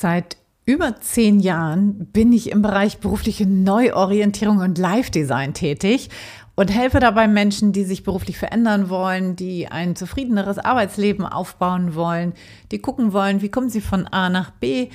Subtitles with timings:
[0.00, 6.08] Seit über zehn Jahren bin ich im Bereich berufliche Neuorientierung und Live-Design tätig
[6.54, 12.34] und helfe dabei Menschen, die sich beruflich verändern wollen, die ein zufriedeneres Arbeitsleben aufbauen wollen,
[12.70, 14.88] die gucken wollen, wie kommen sie von A nach B.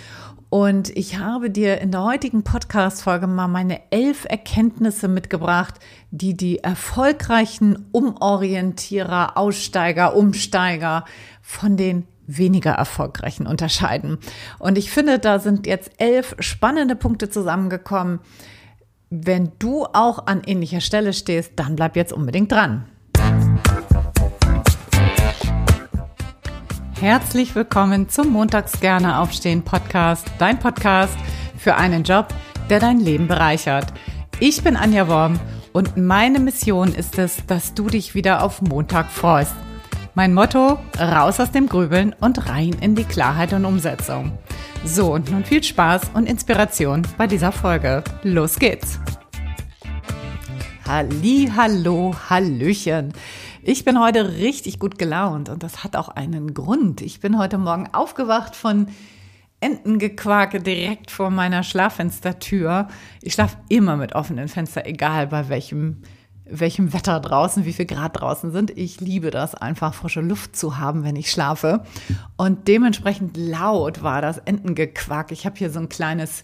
[0.49, 5.79] Und ich habe dir in der heutigen Podcast-Folge mal meine elf Erkenntnisse mitgebracht,
[6.11, 11.03] die die erfolgreichen Umorientierer, Aussteiger, Umsteiger
[11.41, 14.17] von den weniger erfolgreichen unterscheiden.
[14.59, 18.19] Und ich finde, da sind jetzt elf spannende Punkte zusammengekommen.
[19.09, 22.85] Wenn du auch an ähnlicher Stelle stehst, dann bleib jetzt unbedingt dran.
[26.99, 31.17] Herzlich willkommen zum Montags gerne aufstehen Podcast, dein Podcast
[31.57, 32.27] für einen Job,
[32.69, 33.93] der dein Leben bereichert.
[34.39, 35.39] Ich bin Anja Worm
[35.73, 39.55] und meine Mission ist es, dass du dich wieder auf Montag freust.
[40.15, 44.37] Mein Motto, raus aus dem Grübeln und rein in die Klarheit und Umsetzung.
[44.85, 48.03] So, und nun viel Spaß und Inspiration bei dieser Folge.
[48.21, 48.99] Los geht's!
[50.87, 53.13] Halli, hallo, hallöchen.
[53.63, 57.01] Ich bin heute richtig gut gelaunt und das hat auch einen Grund.
[57.01, 58.89] Ich bin heute Morgen aufgewacht von
[59.61, 62.87] Entengequake direkt vor meiner Schlaffenstertür.
[63.23, 66.03] Ich schlafe immer mit offenen Fenstern, egal bei welchem
[66.45, 68.71] welchem Wetter draußen, wie viel Grad draußen sind.
[68.77, 71.83] Ich liebe das einfach, frische Luft zu haben, wenn ich schlafe.
[72.35, 75.31] Und dementsprechend laut war das Entengequack.
[75.31, 76.43] Ich habe hier so ein kleines,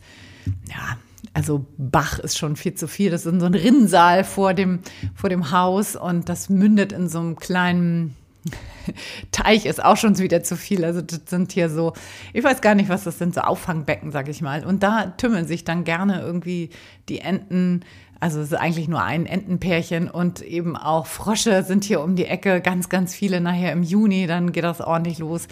[0.70, 0.98] ja,
[1.34, 3.12] also Bach ist schon viel zu viel.
[3.12, 4.80] Das ist so ein Rinnsal vor dem,
[5.14, 8.16] vor dem Haus und das mündet in so einem kleinen
[9.32, 10.86] Teich ist auch schon wieder zu viel.
[10.86, 11.94] Also das sind hier so,
[12.34, 14.66] ich weiß gar nicht, was das sind, so Auffangbecken, sag ich mal.
[14.66, 16.70] Und da tümmeln sich dann gerne irgendwie
[17.10, 17.82] die Enten
[18.20, 22.26] also es ist eigentlich nur ein Entenpärchen und eben auch Frösche sind hier um die
[22.26, 25.48] Ecke, ganz, ganz viele nachher im Juni, dann geht das ordentlich los,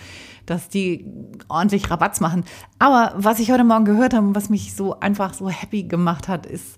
[0.45, 1.05] dass die
[1.47, 2.43] ordentlich Rabatz machen.
[2.79, 6.27] Aber was ich heute Morgen gehört habe und was mich so einfach so happy gemacht
[6.27, 6.77] hat, ist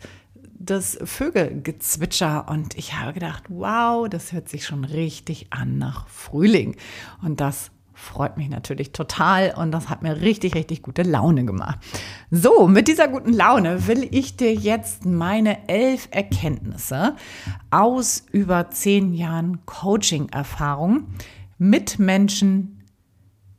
[0.59, 2.47] das Vögelgezwitscher.
[2.49, 6.75] Und ich habe gedacht, wow, das hört sich schon richtig an nach Frühling.
[7.23, 11.80] Und das freut mich natürlich total und das hat mir richtig, richtig gute Laune gemacht.
[12.32, 17.15] So, mit dieser guten Laune will ich dir jetzt meine elf Erkenntnisse
[17.70, 21.08] aus über zehn Jahren Coaching-Erfahrung
[21.58, 22.80] mit Menschen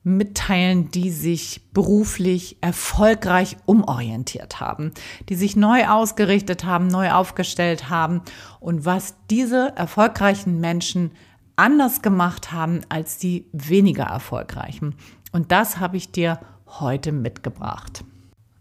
[0.02, 4.92] mitteilen, die sich beruflich erfolgreich umorientiert haben,
[5.28, 8.22] die sich neu ausgerichtet haben, neu aufgestellt haben
[8.60, 11.10] und was diese erfolgreichen Menschen
[11.60, 14.94] anders gemacht haben als die weniger erfolgreichen.
[15.30, 18.02] Und das habe ich dir heute mitgebracht.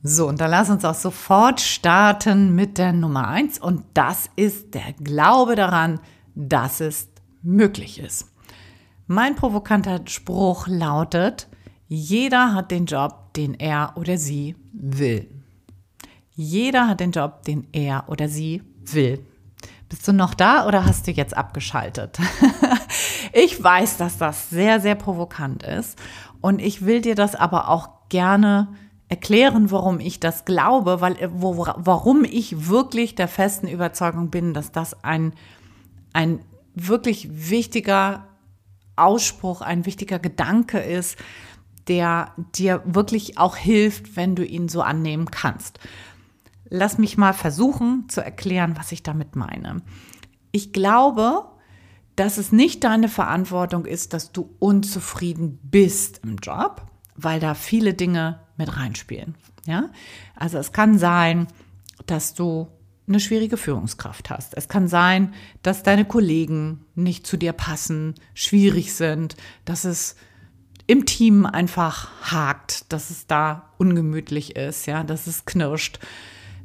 [0.04, 3.58] So, und dann lass uns auch sofort starten mit der Nummer eins.
[3.58, 6.02] Und das ist der Glaube daran,
[6.36, 7.08] dass es
[7.42, 8.28] möglich ist.
[9.08, 11.48] Mein provokanter Spruch lautet,
[11.88, 15.30] jeder hat den Job, den er oder sie will.
[16.36, 19.26] Jeder hat den Job, den er oder sie will.
[19.90, 22.20] Bist du noch da oder hast du jetzt abgeschaltet?
[23.40, 25.98] ich weiß, dass das sehr, sehr provokant ist
[26.42, 28.68] und ich will dir das aber auch gerne
[29.08, 34.72] erklären, warum ich das glaube, weil wo, warum ich wirklich der festen Überzeugung bin, dass
[34.72, 35.34] das ein
[36.14, 36.40] ein
[36.76, 38.28] wirklich wichtiger
[38.96, 41.18] Ausspruch, ein wichtiger Gedanke ist,
[41.88, 45.80] der dir wirklich auch hilft, wenn du ihn so annehmen kannst.
[46.70, 49.82] Lass mich mal versuchen zu erklären, was ich damit meine.
[50.52, 51.46] Ich glaube,
[52.20, 56.82] dass es nicht deine Verantwortung ist, dass du unzufrieden bist im Job,
[57.16, 59.36] weil da viele Dinge mit reinspielen.
[59.66, 59.90] Ja?
[60.36, 61.48] Also es kann sein,
[62.08, 62.68] dass du
[63.08, 64.54] eine schwierige Führungskraft hast.
[64.58, 70.18] Es kann sein, dass deine Kollegen nicht zu dir passen, schwierig sind, dass es
[70.88, 76.00] im Team einfach hakt, dass es da ungemütlich ist, ja, dass es knirscht.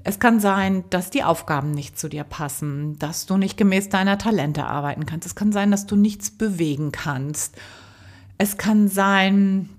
[0.07, 4.19] Es kann sein, dass die Aufgaben nicht zu dir passen, dass du nicht gemäß deiner
[4.19, 5.27] Talente arbeiten kannst.
[5.27, 7.57] Es kann sein, dass du nichts bewegen kannst.
[8.37, 9.71] Es kann sein,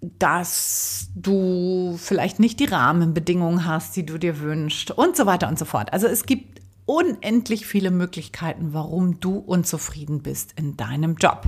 [0.00, 5.58] dass du vielleicht nicht die Rahmenbedingungen hast, die du dir wünschst und so weiter und
[5.58, 5.92] so fort.
[5.92, 11.46] Also es gibt unendlich viele Möglichkeiten, warum du unzufrieden bist in deinem Job.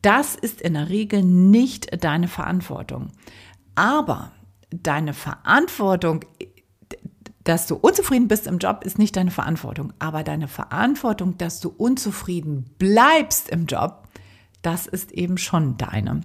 [0.00, 3.10] Das ist in der Regel nicht deine Verantwortung.
[3.74, 4.32] Aber
[4.70, 6.24] deine Verantwortung,
[7.44, 9.92] dass du unzufrieden bist im Job, ist nicht deine Verantwortung.
[9.98, 14.08] Aber deine Verantwortung, dass du unzufrieden bleibst im Job,
[14.62, 16.20] das ist eben schon deine.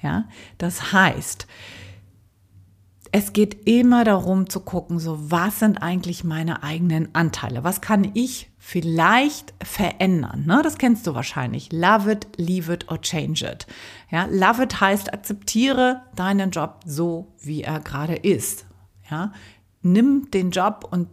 [0.00, 0.28] Ja,
[0.58, 1.46] das heißt,
[3.16, 7.62] es geht immer darum zu gucken, so was sind eigentlich meine eigenen Anteile?
[7.62, 10.42] Was kann ich vielleicht verändern?
[10.46, 10.62] Ne?
[10.64, 11.70] Das kennst du wahrscheinlich.
[11.70, 13.68] Love it, leave it or change it.
[14.10, 18.66] Ja, love it heißt, akzeptiere deinen Job so, wie er gerade ist.
[19.08, 19.32] Ja,
[19.80, 21.06] nimm den Job und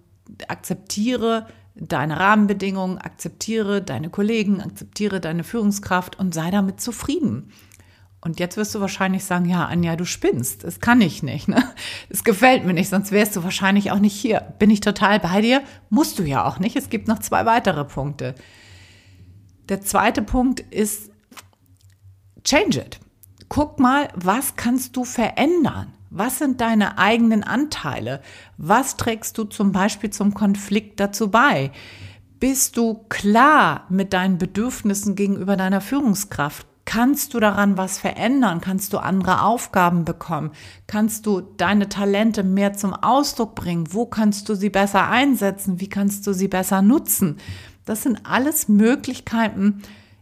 [0.48, 1.46] akzeptiere
[1.76, 7.52] deine Rahmenbedingungen, akzeptiere deine Kollegen, akzeptiere deine Führungskraft und sei damit zufrieden.
[8.24, 10.64] Und jetzt wirst du wahrscheinlich sagen, ja, Anja, du spinnst.
[10.64, 11.48] Das kann ich nicht.
[11.48, 11.64] Ne?
[12.10, 14.42] Das gefällt mir nicht, sonst wärst du wahrscheinlich auch nicht hier.
[14.60, 15.64] Bin ich total bei dir?
[15.90, 16.76] Musst du ja auch nicht.
[16.76, 18.36] Es gibt noch zwei weitere Punkte.
[19.70, 21.10] Der zweite Punkt ist,
[22.44, 23.00] change it.
[23.50, 25.94] Guck mal, was kannst du verändern?
[26.12, 28.22] Was sind deine eigenen Anteile?
[28.58, 31.72] Was trägst du zum Beispiel zum Konflikt dazu bei?
[32.40, 36.68] Bist du klar mit deinen Bedürfnissen gegenüber deiner Führungskraft?
[36.86, 38.60] Kannst du daran was verändern?
[38.60, 40.52] Kannst du andere Aufgaben bekommen?
[40.88, 43.94] Kannst du deine Talente mehr zum Ausdruck bringen?
[43.94, 45.80] Wo kannst du sie besser einsetzen?
[45.80, 47.38] Wie kannst du sie besser nutzen?
[47.86, 49.82] Das sind alles Möglichkeiten,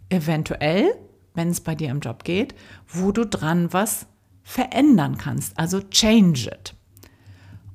[0.10, 0.94] eventuell,
[1.34, 2.56] wenn es bei dir im Job geht,
[2.88, 4.08] wo du dran was
[4.44, 5.58] verändern kannst.
[5.58, 6.76] Also change it.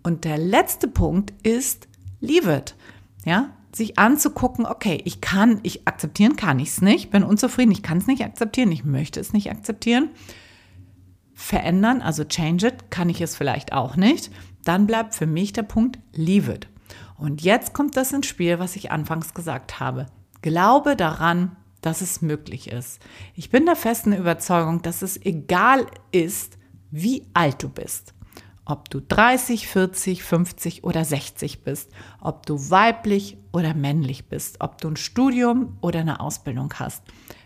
[0.02, 1.88] Und der letzte Punkt ist
[2.20, 2.76] leave it.
[3.24, 7.82] Ja, sich anzugucken, okay, ich kann, ich akzeptieren kann ich es nicht, bin unzufrieden, ich
[7.82, 10.10] kann es nicht akzeptieren, ich möchte es nicht akzeptieren.
[11.34, 14.30] Verändern, also change it, kann ich es vielleicht auch nicht.
[14.64, 16.68] Dann bleibt für mich der Punkt leave it.
[17.16, 20.06] Und jetzt kommt das ins Spiel, was ich anfangs gesagt habe.
[20.42, 23.00] Glaube daran, dass es möglich ist.
[23.34, 26.56] Ich bin der festen Überzeugung, dass es egal ist,
[26.90, 28.14] wie alt du bist.
[28.66, 31.90] Ob du 30, 40, 50 oder 60 bist,
[32.20, 37.02] ob du weiblich oder männlich bist, ob du ein Studium oder eine Ausbildung hast.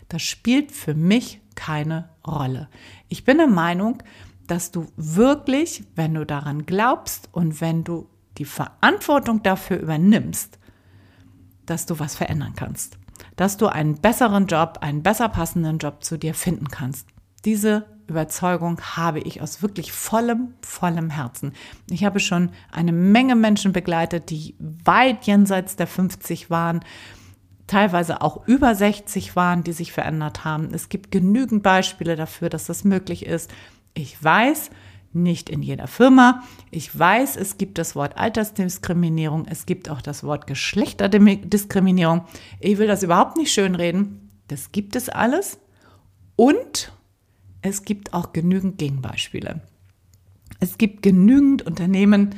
[0.07, 2.69] Das spielt für mich keine Rolle.
[3.09, 4.01] Ich bin der Meinung,
[4.47, 10.57] dass du wirklich, wenn du daran glaubst und wenn du die Verantwortung dafür übernimmst,
[11.65, 12.97] dass du was verändern kannst.
[13.35, 17.07] Dass du einen besseren Job, einen besser passenden Job zu dir finden kannst.
[17.45, 21.53] Diese Überzeugung habe ich aus wirklich vollem, vollem Herzen.
[21.89, 26.81] Ich habe schon eine Menge Menschen begleitet, die weit jenseits der 50 waren,
[27.67, 30.73] teilweise auch über 60 waren, die sich verändert haben.
[30.73, 33.51] Es gibt genügend Beispiele dafür, dass das möglich ist.
[33.93, 34.71] Ich weiß,
[35.13, 36.43] nicht in jeder Firma.
[36.71, 42.25] Ich weiß, es gibt das Wort Altersdiskriminierung, es gibt auch das Wort Geschlechterdiskriminierung.
[42.59, 44.29] Ich will das überhaupt nicht schönreden.
[44.47, 45.59] Das gibt es alles.
[46.35, 46.91] Und
[47.61, 49.61] es gibt auch genügend Gegenbeispiele.
[50.59, 52.35] Es gibt genügend Unternehmen,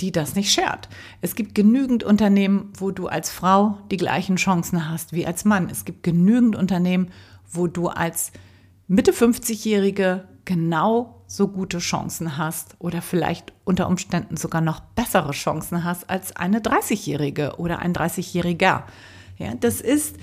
[0.00, 0.88] die das nicht schert.
[1.20, 5.68] Es gibt genügend Unternehmen, wo du als Frau die gleichen Chancen hast wie als Mann.
[5.70, 7.10] Es gibt genügend Unternehmen,
[7.50, 8.32] wo du als
[8.88, 15.82] Mitte 50-Jährige genau so gute Chancen hast oder vielleicht unter Umständen sogar noch bessere Chancen
[15.82, 18.84] hast als eine 30-Jährige oder ein 30-Jähriger.
[19.38, 20.16] Ja, das ist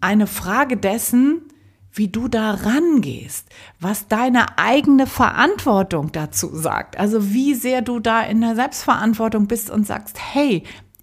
[0.00, 1.42] eine Frage dessen,
[1.92, 3.48] wie du da rangehst,
[3.80, 6.98] was deine eigene Verantwortung dazu sagt.
[6.98, 10.62] Also wie sehr du da in der Selbstverantwortung bist und sagst, hey,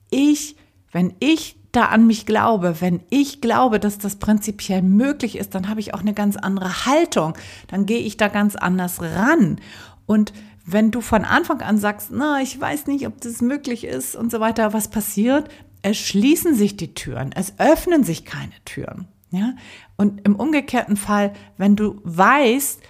[0.10, 0.56] ich,
[0.92, 5.70] wenn ich da an mich glaube, wenn ich glaube, dass das prinzipiell möglich ist, dann
[5.70, 7.34] habe ich auch eine ganz andere Haltung,
[7.68, 9.60] dann gehe ich da ganz anders ran.
[10.06, 10.34] Und
[10.66, 14.32] wenn du von Anfang an sagst, na, ich weiß nicht, ob das möglich ist und
[14.32, 15.50] so weiter, was passiert?
[15.82, 19.08] Es schließen sich die Türen, es öffnen sich keine Türen.
[19.32, 19.54] Ja?
[19.96, 22.82] Und im umgekehrten Fall, wenn du weißt,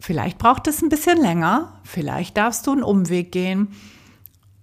[0.00, 3.68] vielleicht braucht es ein bisschen länger, vielleicht darfst du einen Umweg gehen,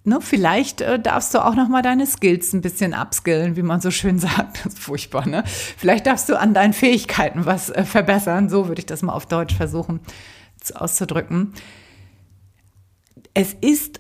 [0.04, 3.82] ne, vielleicht äh, darfst du auch noch mal deine Skills ein bisschen upskillen, wie man
[3.82, 4.66] so schön sagt.
[4.66, 5.44] Das ist furchtbar, ne?
[5.46, 8.50] Vielleicht darfst du an deinen Fähigkeiten was äh, verbessern.
[8.50, 10.00] So würde ich das mal auf Deutsch versuchen
[10.76, 11.54] auszudrücken.
[13.34, 14.00] Es ist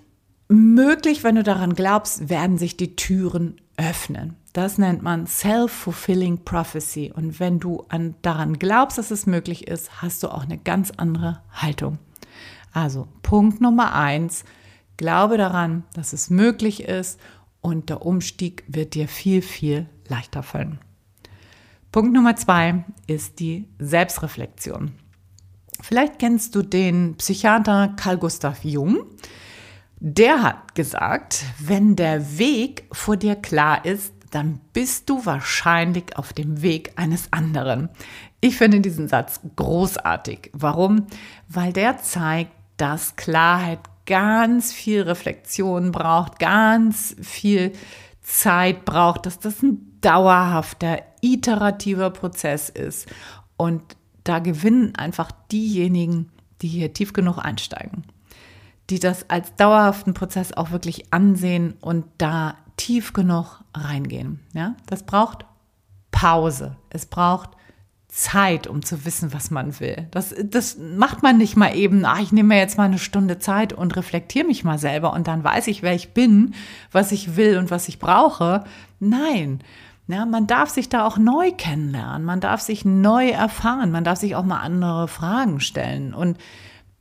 [0.51, 4.35] möglich, wenn du daran glaubst, werden sich die Türen öffnen.
[4.53, 7.11] Das nennt man Self-Fulfilling Prophecy.
[7.15, 10.91] Und wenn du an, daran glaubst, dass es möglich ist, hast du auch eine ganz
[10.91, 11.99] andere Haltung.
[12.73, 14.43] Also Punkt Nummer eins,
[14.97, 17.19] glaube daran, dass es möglich ist
[17.61, 20.79] und der Umstieg wird dir viel, viel leichter fallen.
[21.91, 24.91] Punkt Nummer zwei ist die Selbstreflexion.
[25.81, 29.05] Vielleicht kennst du den Psychiater Carl Gustav Jung.
[30.03, 36.33] Der hat gesagt, wenn der Weg vor dir klar ist, dann bist du wahrscheinlich auf
[36.33, 37.87] dem Weg eines anderen.
[38.39, 40.49] Ich finde diesen Satz großartig.
[40.53, 41.05] Warum?
[41.47, 47.71] Weil der zeigt, dass Klarheit ganz viel Reflexion braucht, ganz viel
[48.21, 53.07] Zeit braucht, dass das ein dauerhafter, iterativer Prozess ist.
[53.55, 53.83] Und
[54.23, 56.31] da gewinnen einfach diejenigen,
[56.63, 58.03] die hier tief genug einsteigen.
[58.91, 64.39] Die das als dauerhaften Prozess auch wirklich ansehen und da tief genug reingehen.
[64.53, 65.45] Ja, das braucht
[66.11, 66.75] Pause.
[66.89, 67.51] Es braucht
[68.09, 70.07] Zeit, um zu wissen, was man will.
[70.11, 73.39] Das, das macht man nicht mal eben, ah, ich nehme mir jetzt mal eine Stunde
[73.39, 76.53] Zeit und reflektiere mich mal selber und dann weiß ich, wer ich bin,
[76.91, 78.65] was ich will und was ich brauche.
[78.99, 79.61] Nein.
[80.07, 84.19] Ja, man darf sich da auch neu kennenlernen, man darf sich neu erfahren, man darf
[84.19, 86.37] sich auch mal andere Fragen stellen und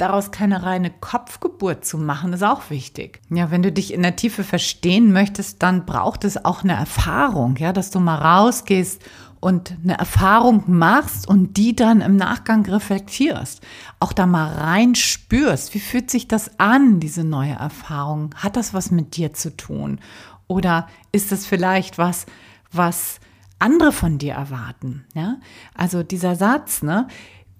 [0.01, 3.21] daraus keine reine Kopfgeburt zu machen, ist auch wichtig.
[3.31, 7.57] Ja, wenn du dich in der Tiefe verstehen möchtest, dann braucht es auch eine Erfahrung,
[7.57, 9.03] ja, dass du mal rausgehst
[9.41, 13.63] und eine Erfahrung machst und die dann im Nachgang reflektierst.
[13.99, 18.35] Auch da mal rein spürst, wie fühlt sich das an, diese neue Erfahrung?
[18.37, 19.99] Hat das was mit dir zu tun?
[20.47, 22.27] Oder ist das vielleicht was,
[22.71, 23.21] was
[23.59, 25.05] andere von dir erwarten?
[25.15, 25.37] Ja?
[25.75, 27.09] Also dieser Satz, ne?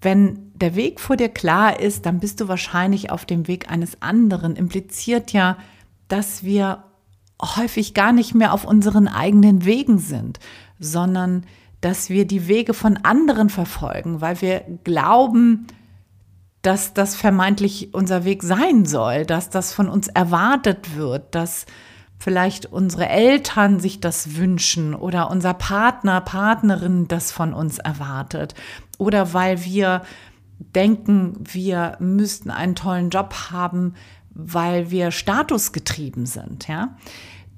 [0.03, 4.01] Wenn der Weg vor dir klar ist, dann bist du wahrscheinlich auf dem Weg eines
[4.01, 5.57] anderen, impliziert ja,
[6.07, 6.83] dass wir
[7.41, 10.39] häufig gar nicht mehr auf unseren eigenen Wegen sind,
[10.79, 11.45] sondern
[11.81, 15.65] dass wir die Wege von anderen verfolgen, weil wir glauben,
[16.61, 21.65] dass das vermeintlich unser Weg sein soll, dass das von uns erwartet wird, dass
[22.19, 28.53] vielleicht unsere Eltern sich das wünschen oder unser Partner, Partnerin das von uns erwartet
[28.99, 30.03] oder weil wir
[30.75, 33.95] denken, wir müssten einen tollen Job haben,
[34.33, 36.95] weil wir statusgetrieben sind, ja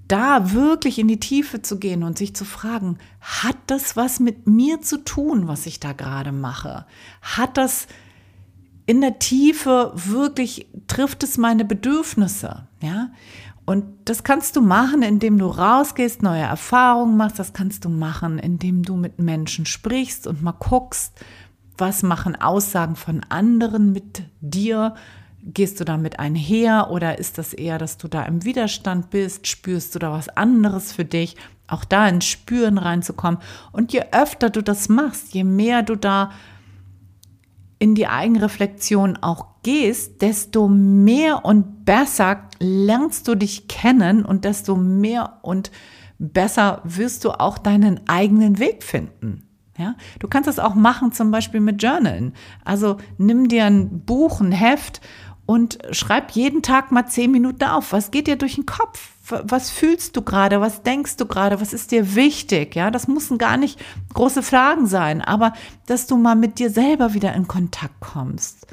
[0.07, 4.47] da wirklich in die Tiefe zu gehen und sich zu fragen, hat das was mit
[4.47, 6.85] mir zu tun, was ich da gerade mache?
[7.21, 7.87] Hat das
[8.85, 12.67] in der Tiefe wirklich, trifft es meine Bedürfnisse?
[12.81, 13.11] Ja?
[13.65, 17.39] Und das kannst du machen, indem du rausgehst, neue Erfahrungen machst.
[17.39, 21.13] Das kannst du machen, indem du mit Menschen sprichst und mal guckst,
[21.77, 24.95] was machen Aussagen von anderen mit dir,
[25.45, 29.45] Gehst du damit einher oder ist das eher, dass du da im Widerstand bist?
[29.45, 31.35] Spürst du da was anderes für dich?
[31.67, 33.41] Auch da ins Spüren reinzukommen.
[33.73, 36.31] Und je öfter du das machst, je mehr du da
[37.77, 44.77] in die Eigenreflexion auch gehst, desto mehr und besser lernst du dich kennen und desto
[44.77, 45.71] mehr und
[46.19, 49.49] besser wirst du auch deinen eigenen Weg finden.
[49.77, 52.33] Ja, du kannst das auch machen, zum Beispiel mit Journalen.
[52.63, 55.01] Also nimm dir ein Buch, ein Heft
[55.45, 57.91] und schreib jeden Tag mal zehn Minuten auf.
[57.91, 59.11] Was geht dir durch den Kopf?
[59.27, 60.61] Was fühlst du gerade?
[60.61, 61.59] Was denkst du gerade?
[61.59, 62.75] Was ist dir wichtig?
[62.75, 63.79] Ja, das müssen gar nicht
[64.13, 65.53] große Fragen sein, aber
[65.85, 68.67] dass du mal mit dir selber wieder in Kontakt kommst.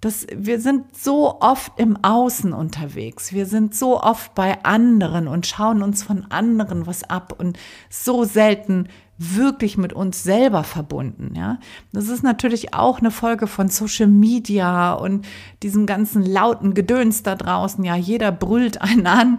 [0.00, 3.32] Das, wir sind so oft im Außen unterwegs.
[3.32, 8.24] Wir sind so oft bei anderen und schauen uns von anderen was ab und so
[8.24, 8.88] selten
[9.18, 11.58] wirklich mit uns selber verbunden, ja.
[11.92, 15.26] Das ist natürlich auch eine Folge von Social Media und
[15.62, 17.82] diesem ganzen lauten Gedöns da draußen.
[17.84, 19.38] Ja, jeder brüllt einen an.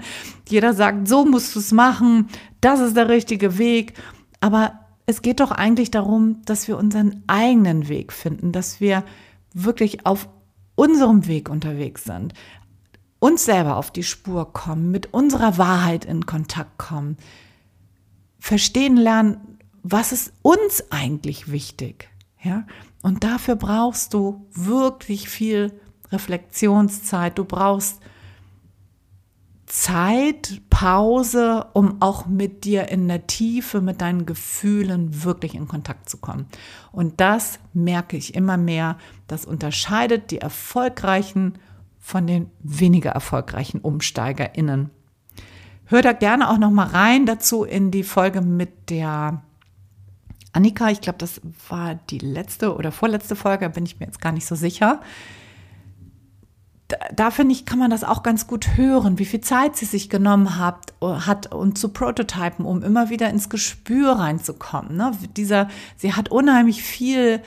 [0.50, 2.28] Jeder sagt, so musst du es machen.
[2.60, 3.94] Das ist der richtige Weg.
[4.40, 9.04] Aber es geht doch eigentlich darum, dass wir unseren eigenen Weg finden, dass wir
[9.54, 10.28] wirklich auf
[10.76, 12.34] unserem Weg unterwegs sind,
[13.20, 17.18] uns selber auf die Spur kommen, mit unserer Wahrheit in Kontakt kommen,
[18.40, 19.57] verstehen lernen,
[19.90, 22.10] was ist uns eigentlich wichtig?
[22.44, 22.66] Ja?
[23.02, 25.80] Und dafür brauchst du wirklich viel
[26.12, 27.38] Reflexionszeit.
[27.38, 28.00] Du brauchst
[29.66, 36.10] Zeit, Pause, um auch mit dir in der Tiefe, mit deinen Gefühlen wirklich in Kontakt
[36.10, 36.48] zu kommen.
[36.92, 38.98] Und das merke ich immer mehr.
[39.28, 41.60] Das unterscheidet die erfolgreichen
[42.00, 44.90] von den weniger erfolgreichen UmsteigerInnen.
[45.86, 49.44] Hör da gerne auch noch mal rein dazu in die Folge mit der
[50.58, 54.32] Annika, ich glaube, das war die letzte oder vorletzte Folge, bin ich mir jetzt gar
[54.32, 55.02] nicht so sicher.
[56.88, 59.86] Da, da finde ich, kann man das auch ganz gut hören, wie viel Zeit sie
[59.86, 64.98] sich genommen hat, hat und zu prototypen, um immer wieder ins Gespür reinzukommen.
[64.98, 65.12] Ne?
[65.36, 67.44] Dieser, sie hat unheimlich viel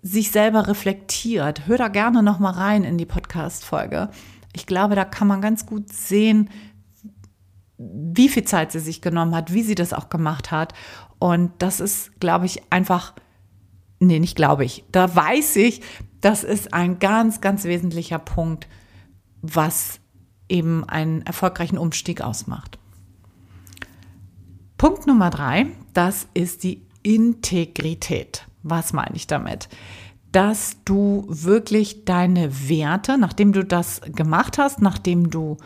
[0.00, 1.66] sich selber reflektiert.
[1.66, 4.08] Hör da gerne noch mal rein in die Podcast-Folge.
[4.54, 6.48] Ich glaube, da kann man ganz gut sehen,
[7.76, 10.72] wie viel Zeit sie sich genommen hat, wie sie das auch gemacht hat
[11.18, 13.14] und das ist, glaube ich, einfach,
[14.00, 15.82] nee, nicht glaube ich, da weiß ich,
[16.20, 18.66] das ist ein ganz, ganz wesentlicher Punkt,
[19.42, 20.00] was
[20.48, 22.78] eben einen erfolgreichen Umstieg ausmacht.
[24.78, 28.46] Punkt Nummer drei, das ist die Integrität.
[28.62, 29.68] Was meine ich damit?
[30.32, 35.56] Dass du wirklich deine Werte, nachdem du das gemacht hast, nachdem du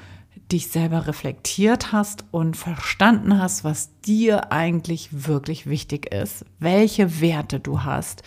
[0.52, 7.60] dich selber reflektiert hast und verstanden hast, was dir eigentlich wirklich wichtig ist, welche Werte
[7.60, 8.22] du hast,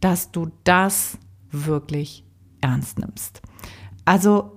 [0.00, 1.18] dass du das
[1.50, 2.24] wirklich
[2.60, 3.42] ernst nimmst.
[4.04, 4.56] Also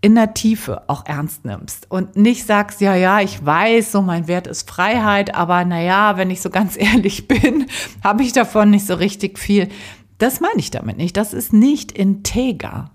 [0.00, 4.28] in der Tiefe auch ernst nimmst und nicht sagst, ja, ja, ich weiß, so mein
[4.28, 7.66] Wert ist Freiheit, aber naja, wenn ich so ganz ehrlich bin,
[8.02, 9.68] habe ich davon nicht so richtig viel.
[10.18, 11.16] Das meine ich damit nicht.
[11.16, 12.90] Das ist nicht integer.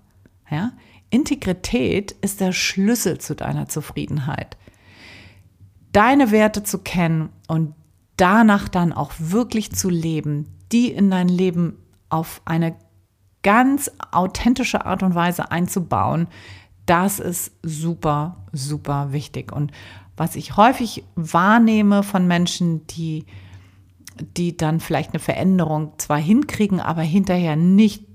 [0.50, 0.72] Ja?
[1.10, 4.56] Integrität ist der Schlüssel zu deiner Zufriedenheit.
[5.92, 7.74] Deine Werte zu kennen und
[8.16, 12.76] danach dann auch wirklich zu leben, die in dein Leben auf eine
[13.42, 16.28] ganz authentische Art und Weise einzubauen,
[16.86, 19.52] das ist super, super wichtig.
[19.52, 19.72] Und
[20.16, 23.24] was ich häufig wahrnehme von Menschen, die,
[24.36, 28.09] die dann vielleicht eine Veränderung zwar hinkriegen, aber hinterher nicht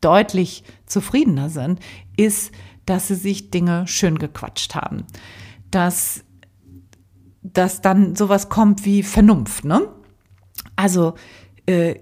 [0.00, 1.80] deutlich zufriedener sind,
[2.16, 2.52] ist,
[2.86, 5.04] dass sie sich Dinge schön gequatscht haben.
[5.70, 6.24] Dass,
[7.42, 9.88] dass dann sowas kommt wie Vernunft, ne?
[10.76, 11.14] Also,
[11.66, 11.96] äh,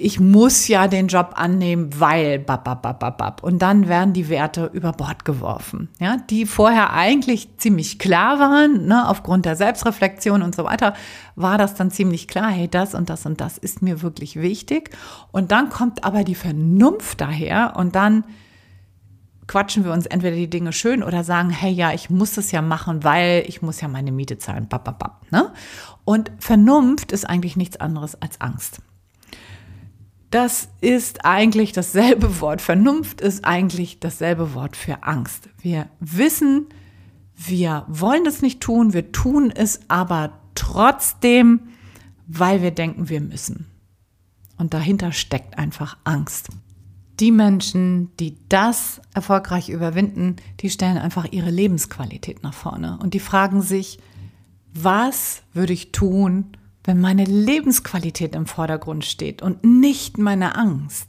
[0.00, 3.42] ich muss ja den Job annehmen, weil bab, bab, bab, bab, bab.
[3.42, 8.86] Und dann werden die Werte über Bord geworfen, ja, die vorher eigentlich ziemlich klar waren,
[8.86, 10.94] ne, aufgrund der Selbstreflexion und so weiter,
[11.34, 14.90] war das dann ziemlich klar, hey, das und das und das ist mir wirklich wichtig.
[15.32, 18.24] Und dann kommt aber die Vernunft daher und dann
[19.48, 22.62] quatschen wir uns entweder die Dinge schön oder sagen, hey, ja, ich muss das ja
[22.62, 25.52] machen, weil ich muss ja meine Miete zahlen, bab, bab, bab, ne?
[26.04, 28.80] Und Vernunft ist eigentlich nichts anderes als Angst
[30.30, 32.60] das ist eigentlich dasselbe Wort.
[32.60, 35.48] Vernunft ist eigentlich dasselbe Wort für Angst.
[35.60, 36.66] Wir wissen,
[37.34, 41.60] wir wollen es nicht tun, wir tun es aber trotzdem,
[42.26, 43.66] weil wir denken, wir müssen.
[44.58, 46.48] Und dahinter steckt einfach Angst.
[47.20, 53.20] Die Menschen, die das erfolgreich überwinden, die stellen einfach ihre Lebensqualität nach vorne und die
[53.20, 53.98] fragen sich,
[54.74, 56.56] was würde ich tun,
[56.88, 61.06] wenn meine Lebensqualität im Vordergrund steht und nicht meine Angst?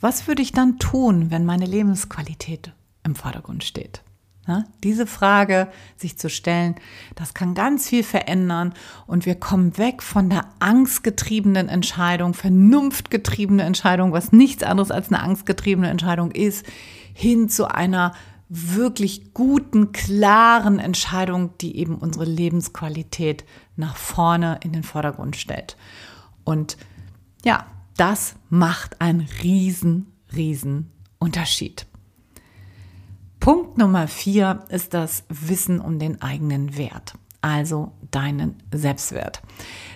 [0.00, 2.72] Was würde ich dann tun, wenn meine Lebensqualität
[3.04, 4.02] im Vordergrund steht?
[4.48, 6.74] Ja, diese Frage sich zu stellen,
[7.14, 8.74] das kann ganz viel verändern
[9.06, 15.22] und wir kommen weg von der angstgetriebenen Entscheidung, vernunftgetriebene Entscheidung, was nichts anderes als eine
[15.22, 16.66] angstgetriebene Entscheidung ist,
[17.12, 18.14] hin zu einer
[18.48, 23.44] wirklich guten, klaren Entscheidung, die eben unsere Lebensqualität
[23.76, 25.76] nach vorne in den Vordergrund stellt.
[26.44, 26.76] Und
[27.44, 31.86] ja, das macht einen riesen, riesen Unterschied.
[33.40, 39.42] Punkt Nummer vier ist das Wissen um den eigenen Wert, also deinen Selbstwert.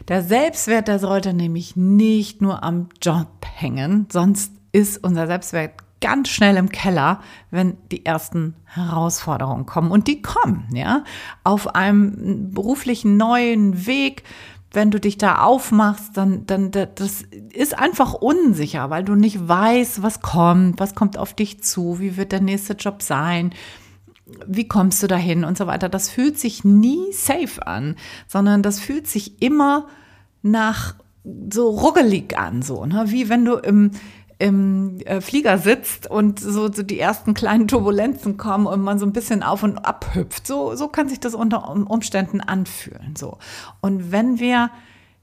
[0.06, 6.28] Der Selbstwert, der sollte nämlich nicht nur am Job hängen, sonst ist unser Selbstwert ganz
[6.28, 9.90] schnell im Keller, wenn die ersten Herausforderungen kommen.
[9.90, 11.04] Und die kommen, ja,
[11.44, 14.22] auf einem beruflichen neuen Weg.
[14.70, 20.02] Wenn du dich da aufmachst, dann, dann, das ist einfach unsicher, weil du nicht weißt,
[20.02, 23.54] was kommt, was kommt auf dich zu, wie wird der nächste Job sein,
[24.46, 25.88] wie kommst du dahin und so weiter.
[25.88, 29.88] Das fühlt sich nie safe an, sondern das fühlt sich immer
[30.42, 30.96] nach
[31.52, 33.06] so ruggelig an, so, ne?
[33.08, 33.90] wie wenn du im,
[34.38, 39.06] im äh, Flieger sitzt und so, so die ersten kleinen Turbulenzen kommen und man so
[39.06, 40.46] ein bisschen auf und ab hüpft.
[40.46, 43.16] So, so kann sich das unter Umständen anfühlen.
[43.16, 43.38] So.
[43.80, 44.70] Und wenn wir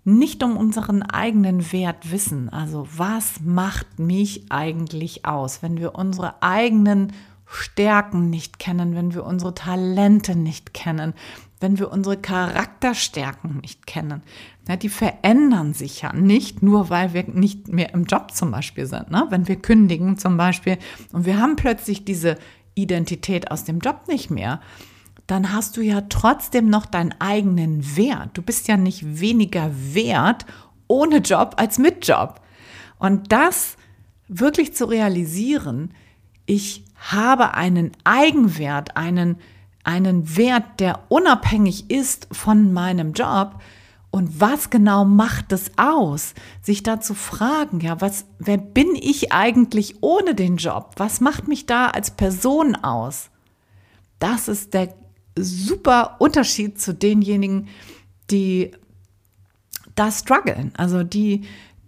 [0.03, 6.43] nicht um unseren eigenen Wert wissen, also was macht mich eigentlich aus, wenn wir unsere
[6.43, 7.13] eigenen
[7.45, 11.13] Stärken nicht kennen, wenn wir unsere Talente nicht kennen,
[11.59, 14.21] wenn wir unsere Charakterstärken nicht kennen.
[14.67, 18.87] Ja, die verändern sich ja nicht nur, weil wir nicht mehr im Job zum Beispiel
[18.87, 19.11] sind.
[19.11, 19.27] Ne?
[19.29, 20.77] Wenn wir kündigen zum Beispiel
[21.11, 22.37] und wir haben plötzlich diese
[22.73, 24.61] Identität aus dem Job nicht mehr,
[25.27, 28.31] dann hast du ja trotzdem noch deinen eigenen Wert.
[28.33, 30.45] Du bist ja nicht weniger wert
[30.87, 32.41] ohne Job als mit Job.
[32.97, 33.77] Und das
[34.27, 35.93] wirklich zu realisieren,
[36.45, 39.37] ich habe einen Eigenwert, einen
[39.85, 43.61] einen Wert, der unabhängig ist von meinem Job.
[44.15, 46.35] Und was genau macht es aus?
[46.61, 50.93] Sich da zu fragen, ja, was, wer bin ich eigentlich ohne den Job?
[50.95, 53.29] Was macht mich da als Person aus?
[54.19, 54.95] Das ist der
[55.37, 57.67] super Unterschied zu denjenigen,
[58.31, 58.71] die
[59.95, 61.41] da strugglen, also die,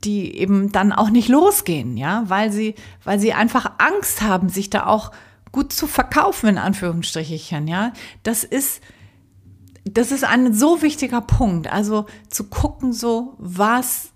[0.04, 4.70] die eben dann auch nicht losgehen, ja, weil sie, weil sie einfach Angst haben, sich
[4.70, 5.14] da auch
[5.54, 7.94] gut zu verkaufen, in Anführungsstrichen, ja.
[8.24, 8.82] Das ist,
[9.90, 11.68] das ist ein so wichtiger Punkt.
[11.68, 14.12] Also zu gucken, so, was,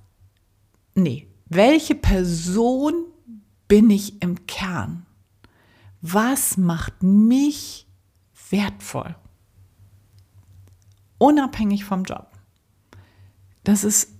[0.95, 3.05] nee, welche Person
[3.67, 5.05] bin ich im Kern?
[6.01, 7.87] Was macht mich
[8.49, 9.15] wertvoll?
[11.17, 12.27] Unabhängig vom Job.
[13.63, 14.11] Das ist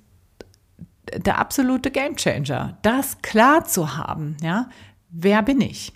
[1.15, 4.69] der absolute Gamechanger, das klar zu haben, ja.
[5.09, 5.93] Wer bin ich?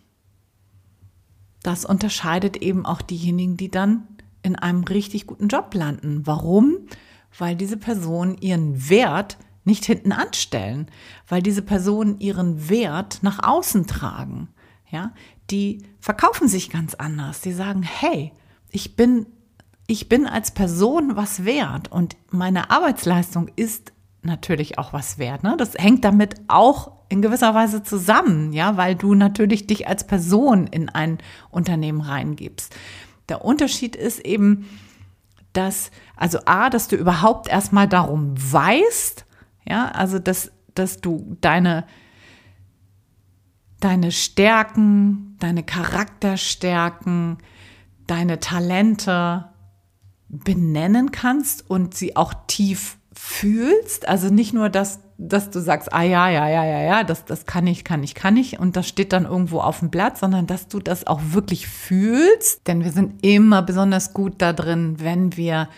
[1.66, 4.08] das unterscheidet eben auch diejenigen, die dann
[4.46, 6.22] in einem richtig guten Job landen.
[6.26, 6.78] Warum?
[7.38, 10.86] Weil diese Personen ihren Wert nicht hinten anstellen,
[11.28, 14.50] weil diese Personen ihren Wert nach außen tragen.
[14.92, 15.12] Ja,
[15.50, 17.42] die verkaufen sich ganz anders.
[17.42, 18.32] Die sagen, hey,
[18.70, 19.26] ich bin,
[19.88, 25.44] ich bin als Person was wert und meine Arbeitsleistung ist natürlich auch was wert.
[25.44, 25.56] Ne?
[25.58, 30.68] Das hängt damit auch in gewisser Weise zusammen, ja, weil du natürlich dich als Person
[30.68, 31.18] in ein
[31.50, 32.76] Unternehmen reingibst.
[33.30, 34.70] Der Unterschied ist eben,
[35.54, 39.26] dass, also A, dass du überhaupt erstmal darum weißt,
[39.68, 41.86] ja, also dass, dass du deine,
[43.80, 47.38] deine Stärken, deine Charakterstärken,
[48.06, 49.50] deine Talente
[50.28, 54.08] benennen kannst und sie auch tief fühlst.
[54.08, 57.46] Also nicht nur, dass, dass du sagst, ah ja, ja, ja, ja, ja, das, das
[57.46, 60.48] kann ich, kann ich, kann ich und das steht dann irgendwo auf dem Blatt, sondern
[60.48, 62.68] dass du das auch wirklich fühlst.
[62.68, 65.70] Denn wir sind immer besonders gut da drin, wenn wir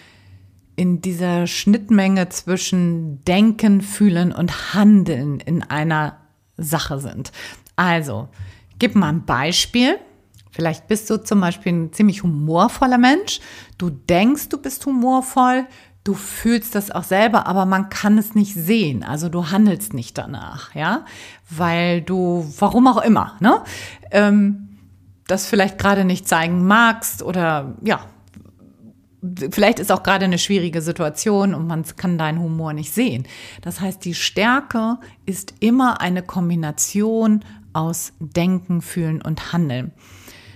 [0.76, 6.18] in dieser Schnittmenge zwischen Denken, Fühlen und Handeln in einer
[6.56, 7.32] Sache sind.
[7.76, 8.30] Also,
[8.80, 9.98] gib mal ein Beispiel.
[10.52, 13.40] Vielleicht bist du zum Beispiel ein ziemlich humorvoller Mensch.
[13.78, 15.66] Du denkst, du bist humorvoll.
[16.08, 19.04] Du fühlst das auch selber, aber man kann es nicht sehen.
[19.04, 21.04] Also du handelst nicht danach, ja,
[21.50, 23.62] weil du, warum auch immer, ne,
[24.12, 24.70] ähm,
[25.28, 28.00] das vielleicht gerade nicht zeigen magst oder ja,
[29.52, 33.28] vielleicht ist auch gerade eine schwierige Situation und man kann deinen Humor nicht sehen.
[33.62, 37.44] Das heißt, die Stärke ist immer eine Kombination
[37.74, 39.92] aus Denken, Fühlen und Handeln.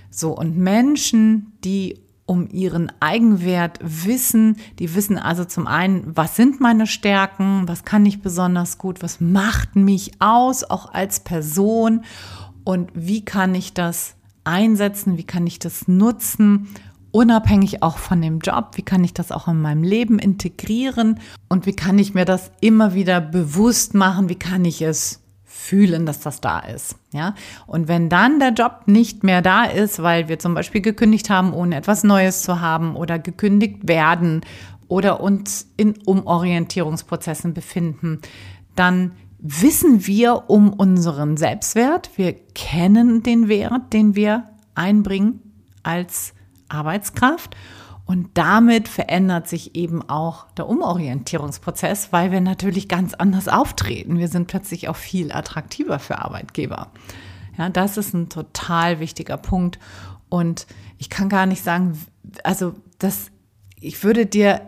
[0.10, 2.00] So, und Menschen, die
[2.32, 8.06] um ihren Eigenwert wissen, die wissen also zum einen, was sind meine Stärken, was kann
[8.06, 12.06] ich besonders gut, was macht mich aus, auch als Person.
[12.64, 14.16] Und wie kann ich das
[14.46, 16.70] einsetzen, wie kann ich das nutzen,
[17.12, 21.66] unabhängig auch von dem Job, wie kann ich das auch in meinem Leben integrieren und
[21.66, 25.21] wie kann ich mir das immer wieder bewusst machen, wie kann ich es
[25.62, 26.96] fühlen, dass das da ist.
[27.14, 27.36] Ja,
[27.68, 31.54] und wenn dann der Job nicht mehr da ist, weil wir zum Beispiel gekündigt haben,
[31.54, 34.42] ohne etwas Neues zu haben oder gekündigt werden
[34.88, 38.20] oder uns in Umorientierungsprozessen befinden,
[38.76, 42.10] dann wissen wir um unseren Selbstwert.
[42.16, 45.40] Wir kennen den Wert, den wir einbringen
[45.84, 46.34] als
[46.70, 47.56] Arbeitskraft.
[48.06, 54.18] Und damit verändert sich eben auch der Umorientierungsprozess, weil wir natürlich ganz anders auftreten.
[54.18, 56.92] Wir sind plötzlich auch viel attraktiver für Arbeitgeber.
[57.58, 59.80] Ja, das ist ein total wichtiger Punkt.
[60.30, 61.98] Und ich kann gar nicht sagen,
[62.44, 63.32] also das,
[63.80, 64.62] ich würde dir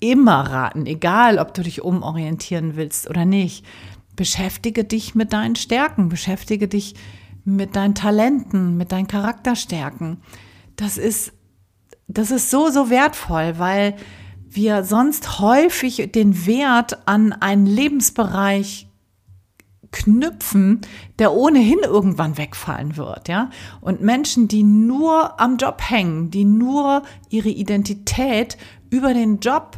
[0.00, 3.64] immer raten, egal ob du dich umorientieren willst oder nicht,
[4.16, 6.94] beschäftige dich mit deinen Stärken, beschäftige dich
[7.44, 10.20] mit deinen Talenten, mit deinen Charakterstärken.
[10.76, 11.32] Das ist
[12.08, 13.94] das ist so, so wertvoll, weil
[14.48, 18.88] wir sonst häufig den Wert an einen Lebensbereich
[19.92, 20.80] knüpfen,
[21.18, 23.50] der ohnehin irgendwann wegfallen wird, ja.
[23.80, 28.58] Und Menschen, die nur am Job hängen, die nur ihre Identität
[28.90, 29.76] über den Job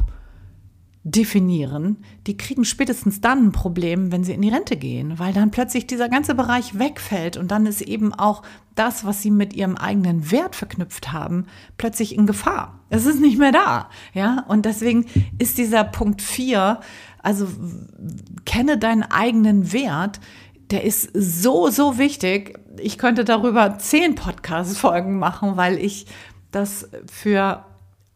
[1.03, 5.49] definieren, die kriegen spätestens dann ein Problem, wenn sie in die Rente gehen, weil dann
[5.49, 8.43] plötzlich dieser ganze Bereich wegfällt und dann ist eben auch
[8.75, 12.79] das, was sie mit ihrem eigenen Wert verknüpft haben, plötzlich in Gefahr.
[12.89, 14.45] Es ist nicht mehr da, ja?
[14.47, 15.05] Und deswegen
[15.39, 16.79] ist dieser Punkt vier,
[17.23, 17.47] also
[18.45, 20.19] kenne deinen eigenen Wert,
[20.69, 22.59] der ist so, so wichtig.
[22.77, 26.05] Ich könnte darüber zehn Podcast-Folgen machen, weil ich
[26.51, 27.65] das für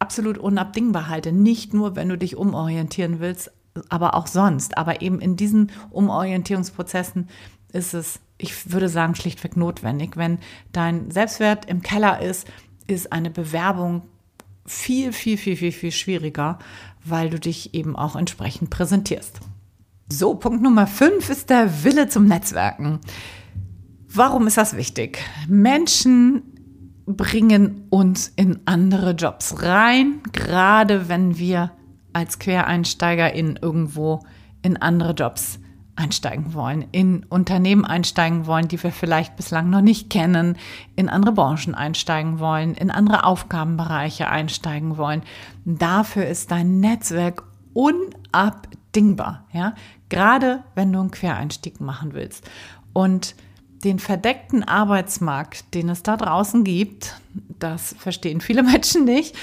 [0.05, 1.31] absolut unabdingbar halte.
[1.31, 3.51] Nicht nur, wenn du dich umorientieren willst,
[3.89, 4.77] aber auch sonst.
[4.77, 7.27] Aber eben in diesen Umorientierungsprozessen
[7.73, 10.15] ist es, ich würde sagen, schlichtweg notwendig.
[10.15, 10.37] Wenn
[10.71, 12.47] dein Selbstwert im Keller ist,
[12.85, 14.03] ist eine Bewerbung
[14.67, 16.59] viel, viel, viel, viel, viel schwieriger,
[17.03, 19.39] weil du dich eben auch entsprechend präsentierst.
[20.07, 22.99] So, Punkt Nummer fünf ist der Wille zum Netzwerken.
[24.07, 25.19] Warum ist das wichtig?
[25.47, 26.54] Menschen
[27.05, 31.71] bringen uns in andere Jobs rein, gerade wenn wir
[32.13, 34.21] als Quereinsteiger in irgendwo
[34.61, 35.59] in andere Jobs
[35.95, 40.57] einsteigen wollen, in Unternehmen einsteigen wollen, die wir vielleicht bislang noch nicht kennen,
[40.95, 45.23] in andere Branchen einsteigen wollen, in andere Aufgabenbereiche einsteigen wollen.
[45.63, 49.73] Dafür ist dein Netzwerk unabdingbar, ja?
[50.09, 52.49] Gerade wenn du einen Quereinstieg machen willst.
[52.93, 53.35] Und
[53.83, 57.19] den verdeckten Arbeitsmarkt, den es da draußen gibt,
[57.59, 59.35] das verstehen viele Menschen nicht,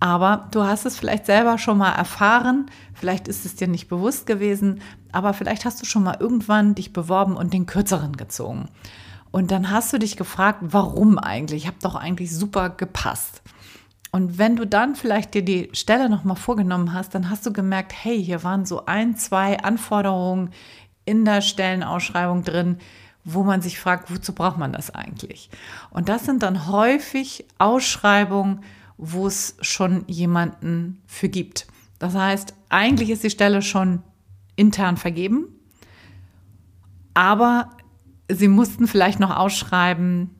[0.00, 4.26] aber du hast es vielleicht selber schon mal erfahren, vielleicht ist es dir nicht bewusst
[4.26, 4.80] gewesen,
[5.12, 8.68] aber vielleicht hast du schon mal irgendwann dich beworben und den kürzeren gezogen.
[9.30, 11.62] Und dann hast du dich gefragt, warum eigentlich?
[11.62, 13.42] Ich habe doch eigentlich super gepasst.
[14.12, 17.92] Und wenn du dann vielleicht dir die Stelle nochmal vorgenommen hast, dann hast du gemerkt,
[17.94, 20.50] hey, hier waren so ein, zwei Anforderungen
[21.04, 22.78] in der Stellenausschreibung drin,
[23.24, 25.50] wo man sich fragt, wozu braucht man das eigentlich?
[25.90, 28.60] Und das sind dann häufig Ausschreibungen,
[28.96, 31.66] wo es schon jemanden für gibt.
[31.98, 34.02] Das heißt, eigentlich ist die Stelle schon
[34.56, 35.46] intern vergeben,
[37.14, 37.70] aber
[38.28, 40.30] sie mussten vielleicht noch ausschreiben,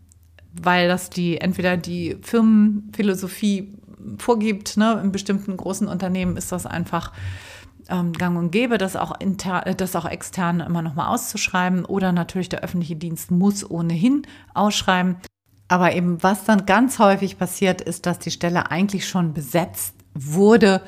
[0.52, 3.74] weil das die entweder die Firmenphilosophie
[4.18, 4.76] vorgibt.
[4.76, 5.00] Ne?
[5.02, 7.12] In bestimmten großen Unternehmen ist das einfach
[7.90, 11.84] ähm, gang und gäbe, das auch, inter, äh, das auch extern immer noch mal auszuschreiben.
[11.84, 15.16] Oder natürlich der öffentliche Dienst muss ohnehin ausschreiben.
[15.68, 20.82] Aber eben was dann ganz häufig passiert, ist, dass die Stelle eigentlich schon besetzt wurde,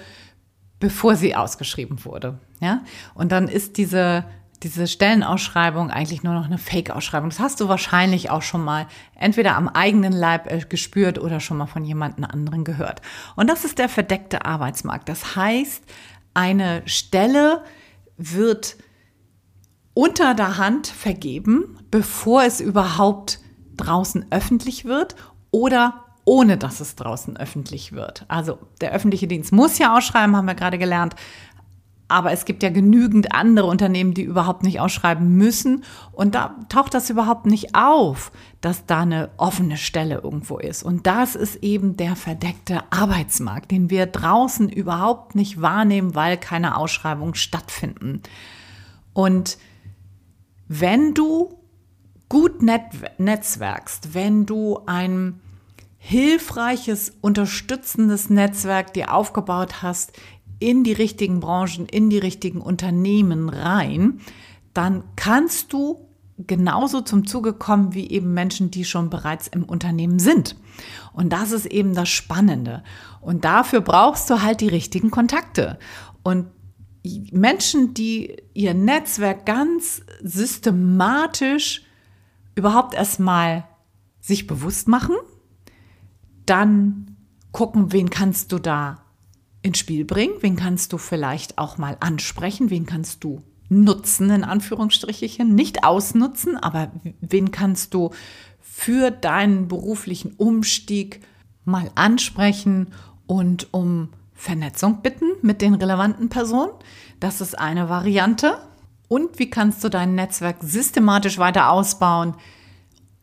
[0.81, 2.39] bevor sie ausgeschrieben wurde.
[2.61, 2.83] Ja?
[3.15, 4.25] Und dann ist diese
[4.63, 7.31] diese Stellenausschreibung eigentlich nur noch eine Fake-Ausschreibung.
[7.31, 8.87] Das hast du wahrscheinlich auch schon mal
[9.17, 13.03] entweder am eigenen Leib äh, gespürt oder schon mal von jemandem anderen gehört.
[13.35, 15.09] Und das ist der verdeckte Arbeitsmarkt.
[15.09, 15.83] Das heißt,
[16.35, 17.65] eine Stelle
[18.17, 18.77] wird
[19.95, 23.41] unter der Hand vergeben, bevor es überhaupt
[23.77, 25.17] draußen öffentlich wird
[25.51, 28.25] oder ohne dass es draußen öffentlich wird.
[28.29, 31.17] Also der öffentliche Dienst muss ja ausschreiben, haben wir gerade gelernt,
[32.13, 35.83] aber es gibt ja genügend andere Unternehmen, die überhaupt nicht ausschreiben müssen.
[36.13, 40.83] Und da taucht das überhaupt nicht auf, dass da eine offene Stelle irgendwo ist.
[40.83, 46.77] Und das ist eben der verdeckte Arbeitsmarkt, den wir draußen überhaupt nicht wahrnehmen, weil keine
[46.77, 48.21] Ausschreibungen stattfinden.
[49.15, 49.57] Und
[50.69, 51.59] wenn du
[52.29, 55.41] gut netzwerkst, wenn du ein
[55.97, 60.13] hilfreiches, unterstützendes Netzwerk dir aufgebaut hast,
[60.63, 64.21] in die richtigen Branchen, in die richtigen Unternehmen rein,
[64.73, 70.19] dann kannst du genauso zum Zuge kommen wie eben Menschen, die schon bereits im Unternehmen
[70.19, 70.57] sind.
[71.13, 72.83] Und das ist eben das Spannende.
[73.21, 75.79] Und dafür brauchst du halt die richtigen Kontakte.
[76.23, 76.47] Und
[77.33, 81.83] Menschen, die ihr Netzwerk ganz systematisch
[82.55, 83.65] überhaupt erstmal
[84.21, 85.17] sich bewusst machen,
[86.47, 87.17] dann
[87.51, 89.02] gucken, wen kannst du da
[89.63, 90.35] ins Spiel bringen?
[90.41, 92.71] Wen kannst du vielleicht auch mal ansprechen?
[92.71, 95.55] Wen kannst du nutzen, in Anführungsstrichen?
[95.55, 98.11] Nicht ausnutzen, aber wen kannst du
[98.61, 101.21] für deinen beruflichen Umstieg
[101.65, 102.89] mal ansprechen
[103.27, 106.73] und um Vernetzung bitten mit den relevanten Personen?
[107.21, 108.59] Das ist eine Variante.
[109.09, 112.35] Und wie kannst du dein Netzwerk systematisch weiter ausbauen?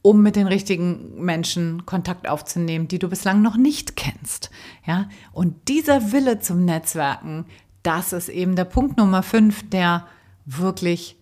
[0.01, 4.49] Um mit den richtigen Menschen Kontakt aufzunehmen, die du bislang noch nicht kennst.
[4.85, 7.45] Ja, und dieser Wille zum Netzwerken,
[7.83, 10.07] das ist eben der Punkt Nummer fünf, der
[10.45, 11.17] wirklich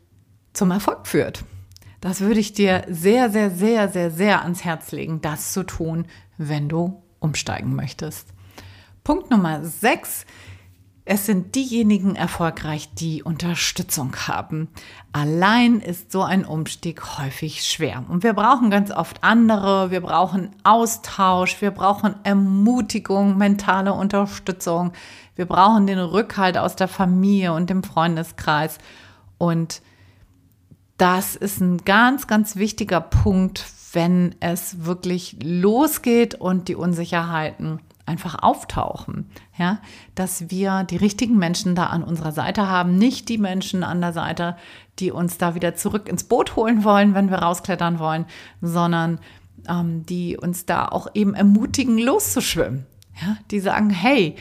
[0.53, 1.43] zum Erfolg führt.
[2.01, 6.05] Das würde ich dir sehr, sehr, sehr, sehr, sehr ans Herz legen, das zu tun,
[6.37, 8.27] wenn du umsteigen möchtest.
[9.03, 10.25] Punkt Nummer sechs
[11.09, 14.67] es sind diejenigen erfolgreich, die Unterstützung haben.
[15.13, 18.03] Allein ist so ein Umstieg häufig schwer.
[18.09, 24.91] Und wir brauchen ganz oft andere, wir brauchen Austausch, wir brauchen Ermutigung, mentale Unterstützung,
[25.37, 28.77] wir brauchen den Rückhalt aus der Familie und dem Freundeskreis.
[29.37, 29.81] Und
[30.97, 38.41] das ist ein ganz, ganz wichtiger Punkt, wenn es wirklich losgeht und die Unsicherheiten einfach
[38.41, 39.29] auftauchen.
[39.57, 39.79] Ja,
[40.15, 44.13] dass wir die richtigen Menschen da an unserer Seite haben, nicht die Menschen an der
[44.13, 44.55] Seite,
[44.99, 48.25] die uns da wieder zurück ins Boot holen wollen, wenn wir rausklettern wollen,
[48.61, 49.19] sondern
[49.67, 52.85] ähm, die uns da auch eben ermutigen, loszuschwimmen.
[53.21, 54.35] Ja, die sagen, hey,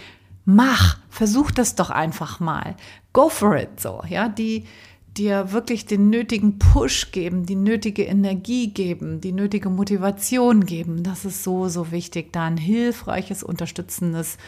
[0.44, 2.76] mach, versuch das doch einfach mal.
[3.12, 4.66] Go for it, so, ja, die,
[5.18, 11.02] dir wirklich den nötigen Push geben, die nötige Energie geben, die nötige Motivation geben.
[11.02, 14.38] Das ist so, so wichtig, da ein hilfreiches, unterstützendes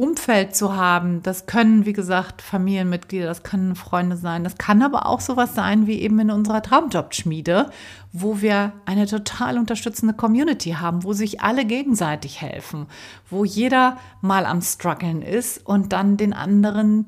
[0.00, 1.22] Umfeld zu haben.
[1.22, 4.44] Das können, wie gesagt, Familienmitglieder, das können Freunde sein.
[4.44, 7.70] Das kann aber auch sowas sein wie eben in unserer Traumjobschmiede,
[8.12, 12.86] wo wir eine total unterstützende Community haben, wo sich alle gegenseitig helfen,
[13.28, 17.04] wo jeder mal am struggeln ist und dann den anderen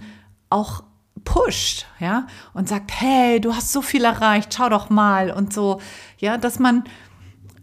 [0.50, 0.82] auch
[1.24, 5.80] pusht, ja, und sagt, hey, du hast so viel erreicht, schau doch mal und so,
[6.18, 6.85] ja, dass man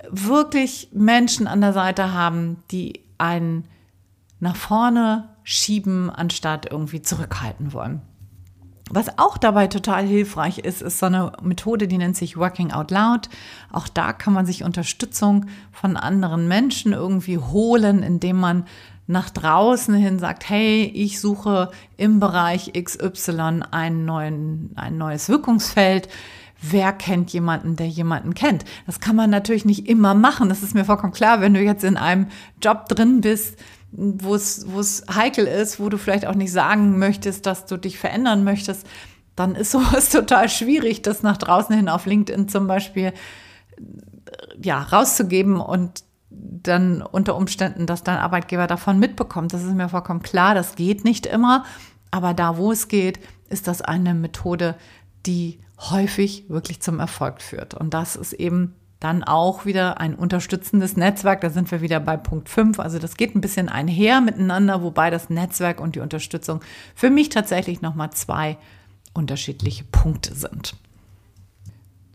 [0.10, 3.65] wirklich Menschen an der Seite haben, die einen
[4.39, 8.02] nach vorne schieben, anstatt irgendwie zurückhalten wollen.
[8.91, 12.89] Was auch dabei total hilfreich ist, ist so eine Methode, die nennt sich Working Out
[12.89, 13.30] Loud.
[13.72, 18.65] Auch da kann man sich Unterstützung von anderen Menschen irgendwie holen, indem man
[19.10, 26.08] nach draußen hin sagt, hey, ich suche im Bereich XY einen neuen, ein neues Wirkungsfeld.
[26.62, 28.65] wer kennt jemanden, der jemanden kennt.
[28.86, 30.50] Das kann man natürlich nicht immer machen.
[30.50, 32.28] Das ist mir vollkommen klar, wenn du jetzt in einem
[32.62, 33.58] Job drin bist,
[33.91, 37.78] wo es, wo es heikel ist, wo du vielleicht auch nicht sagen möchtest, dass du
[37.78, 38.86] dich verändern möchtest,
[39.36, 43.13] dann ist sowas total schwierig, das nach draußen hin auf LinkedIn zum Beispiel
[44.62, 49.54] ja, rauszugeben und dann unter Umständen, dass dein Arbeitgeber davon mitbekommt.
[49.54, 51.65] Das ist mir vollkommen klar, das geht nicht immer.
[52.12, 54.76] Aber da, wo es geht, ist das eine Methode,
[55.26, 57.74] die häufig wirklich zum Erfolg führt.
[57.74, 61.42] Und das ist eben dann auch wieder ein unterstützendes Netzwerk.
[61.42, 62.80] Da sind wir wieder bei Punkt 5.
[62.80, 66.62] Also das geht ein bisschen einher miteinander, wobei das Netzwerk und die Unterstützung
[66.96, 68.58] für mich tatsächlich nochmal zwei
[69.13, 70.76] unterschiedliche Punkte sind.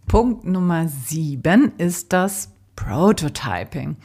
[0.06, 3.96] Punkt Nummer 7 ist das Prototyping.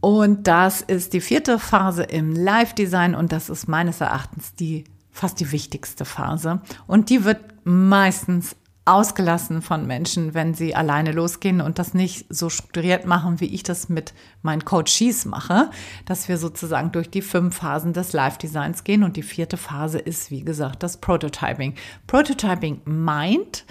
[0.00, 5.40] Und das ist die vierte Phase im Live-Design und das ist meines Erachtens die fast
[5.40, 6.60] die wichtigste Phase.
[6.86, 8.54] Und die wird meistens
[8.84, 13.64] ausgelassen von Menschen, wenn sie alleine losgehen und das nicht so strukturiert machen, wie ich
[13.64, 15.70] das mit meinen Coaches mache,
[16.04, 20.30] dass wir sozusagen durch die fünf Phasen des Live-Designs gehen und die vierte Phase ist,
[20.30, 21.74] wie gesagt, das Prototyping.
[22.06, 23.64] Prototyping meint,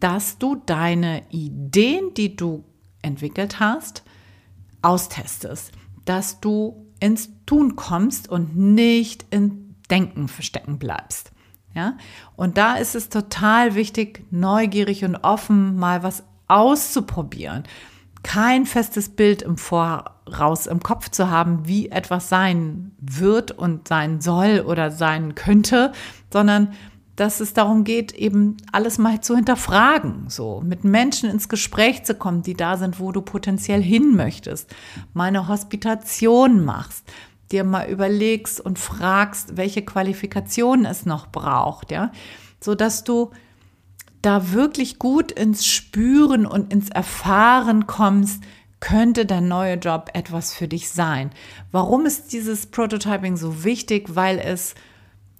[0.00, 2.64] dass du deine Ideen, die du
[3.02, 4.02] entwickelt hast,
[4.80, 5.72] austestest,
[6.04, 11.32] dass du ins Tun kommst und nicht in Denken verstecken bleibst.
[11.74, 11.96] Ja?
[12.36, 17.64] Und da ist es total wichtig, neugierig und offen mal was auszuprobieren.
[18.22, 24.20] Kein festes Bild im Voraus im Kopf zu haben, wie etwas sein wird und sein
[24.20, 25.92] soll oder sein könnte,
[26.32, 26.72] sondern
[27.22, 32.16] dass es darum geht, eben alles mal zu hinterfragen, so mit Menschen ins Gespräch zu
[32.16, 34.68] kommen, die da sind, wo du potenziell hin möchtest,
[35.14, 37.04] meine Hospitation machst,
[37.52, 42.10] dir mal überlegst und fragst, welche Qualifikationen es noch braucht, ja,
[42.58, 43.30] so dass du
[44.20, 48.42] da wirklich gut ins Spüren und ins Erfahren kommst,
[48.80, 51.30] könnte dein neuer Job etwas für dich sein.
[51.70, 54.16] Warum ist dieses Prototyping so wichtig?
[54.16, 54.74] Weil es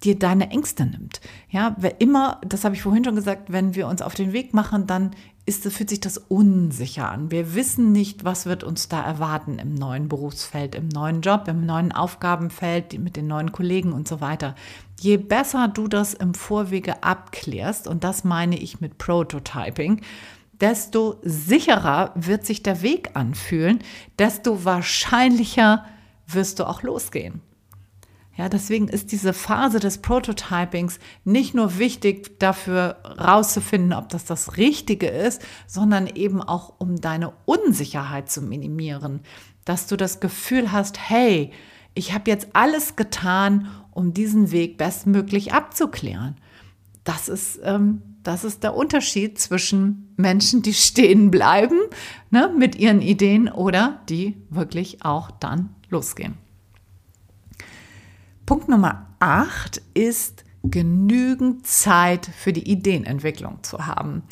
[0.03, 1.21] dir deine Ängste nimmt.
[1.49, 4.53] Ja, wer immer, das habe ich vorhin schon gesagt, wenn wir uns auf den Weg
[4.53, 5.11] machen, dann
[5.45, 7.29] ist, fühlt sich das unsicher an.
[7.31, 11.65] Wir wissen nicht, was wird uns da erwarten im neuen Berufsfeld, im neuen Job, im
[11.65, 14.55] neuen Aufgabenfeld, mit den neuen Kollegen und so weiter.
[14.99, 20.01] Je besser du das im Vorwege abklärst, und das meine ich mit Prototyping,
[20.61, 23.79] desto sicherer wird sich der Weg anfühlen,
[24.17, 25.83] desto wahrscheinlicher
[26.25, 27.41] wirst du auch losgehen.
[28.35, 34.57] Ja, deswegen ist diese Phase des Prototypings nicht nur wichtig dafür rauszufinden, ob das das
[34.57, 39.21] Richtige ist, sondern eben auch um deine Unsicherheit zu minimieren,
[39.65, 41.51] dass du das Gefühl hast, hey,
[41.93, 46.35] ich habe jetzt alles getan, um diesen Weg bestmöglich abzuklären.
[47.03, 51.77] Das ist, ähm, das ist der Unterschied zwischen Menschen, die stehen bleiben
[52.31, 56.42] ne, mit ihren Ideen oder die wirklich auch dann losgehen.
[58.45, 64.23] Punkt Nummer 8 ist, genügend Zeit für die Ideenentwicklung zu haben.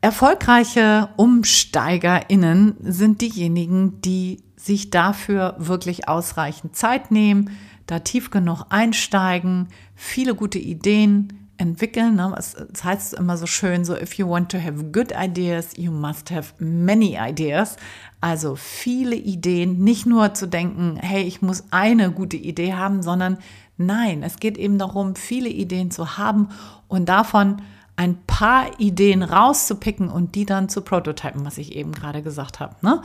[0.00, 7.50] Erfolgreiche UmsteigerInnen sind diejenigen, die sich dafür wirklich ausreichend Zeit nehmen,
[7.86, 12.16] da tief genug einsteigen, viele gute Ideen entwickeln.
[12.16, 12.34] Ne?
[12.36, 16.30] Es, heißt immer so schön, so if you want to have good ideas, you must
[16.30, 17.76] have many ideas.
[18.20, 23.38] Also viele Ideen, nicht nur zu denken, hey, ich muss eine gute Idee haben, sondern
[23.76, 26.48] nein, es geht eben darum, viele Ideen zu haben
[26.88, 27.62] und davon
[27.94, 32.74] ein paar Ideen rauszupicken und die dann zu prototypen, was ich eben gerade gesagt habe.
[32.82, 33.02] Ne?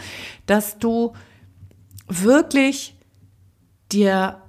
[0.48, 1.14] Dass du
[2.08, 2.96] wirklich
[3.92, 4.42] dir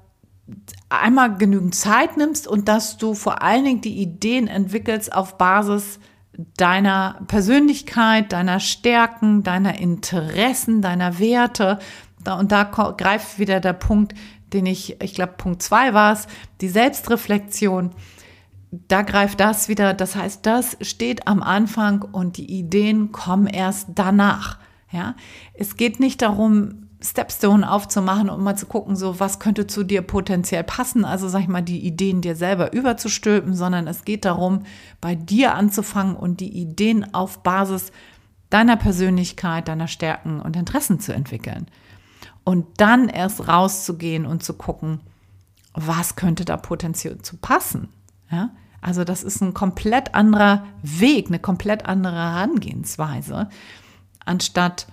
[0.89, 5.99] einmal genügend Zeit nimmst und dass du vor allen Dingen die Ideen entwickelst auf Basis
[6.57, 11.79] deiner Persönlichkeit, deiner Stärken, deiner Interessen, deiner Werte.
[12.27, 14.15] Und da greift wieder der Punkt,
[14.53, 16.27] den ich, ich glaube, Punkt zwei war es,
[16.61, 17.91] die Selbstreflexion.
[18.71, 19.95] Da greift das wieder.
[19.95, 24.59] Das heißt, das steht am Anfang und die Ideen kommen erst danach.
[24.91, 25.17] Ja,
[25.55, 30.03] es geht nicht darum, Stepstone aufzumachen und mal zu gucken, so was könnte zu dir
[30.03, 31.05] potenziell passen.
[31.05, 34.65] Also sag ich mal, die Ideen dir selber überzustülpen, sondern es geht darum,
[35.01, 37.93] bei dir anzufangen und die Ideen auf Basis
[38.51, 41.67] deiner Persönlichkeit, deiner Stärken und Interessen zu entwickeln.
[42.43, 45.01] Und dann erst rauszugehen und zu gucken,
[45.75, 47.89] was könnte da potenziell zu passen.
[48.31, 48.51] Ja?
[48.81, 53.49] Also das ist ein komplett anderer Weg, eine komplett andere Herangehensweise,
[54.25, 54.87] anstatt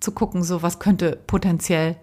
[0.00, 1.96] zu gucken, so was könnte potenziell,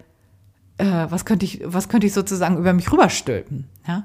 [0.78, 4.04] äh, was könnte ich, was könnte ich sozusagen über mich rüberstülpen, ja?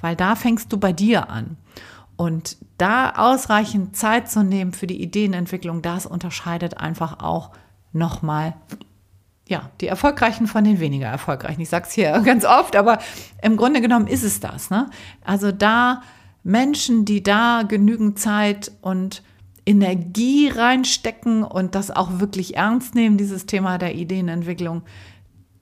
[0.00, 1.56] Weil da fängst du bei dir an.
[2.16, 7.50] Und da ausreichend Zeit zu nehmen für die Ideenentwicklung, das unterscheidet einfach auch
[7.92, 8.54] nochmal
[9.48, 11.60] ja, die Erfolgreichen von den weniger Erfolgreichen.
[11.60, 12.98] Ich sage es hier ganz oft, aber
[13.42, 14.70] im Grunde genommen ist es das.
[14.70, 14.90] Ne?
[15.24, 16.02] Also da
[16.44, 19.22] Menschen, die da genügend Zeit und
[19.68, 24.82] Energie reinstecken und das auch wirklich ernst nehmen, dieses Thema der Ideenentwicklung,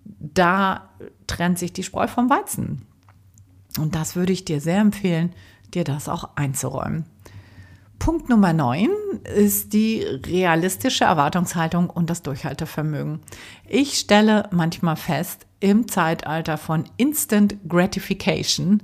[0.05, 0.91] da
[1.27, 2.87] trennt sich die Spreu vom Weizen.
[3.79, 5.33] Und das würde ich dir sehr empfehlen,
[5.75, 7.05] dir das auch einzuräumen.
[7.99, 8.89] Punkt Nummer 9
[9.25, 13.21] ist die realistische Erwartungshaltung und das Durchhaltevermögen.
[13.67, 18.83] Ich stelle manchmal fest, im Zeitalter von Instant Gratification,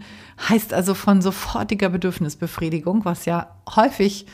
[0.49, 4.27] heißt also von sofortiger Bedürfnisbefriedigung, was ja häufig,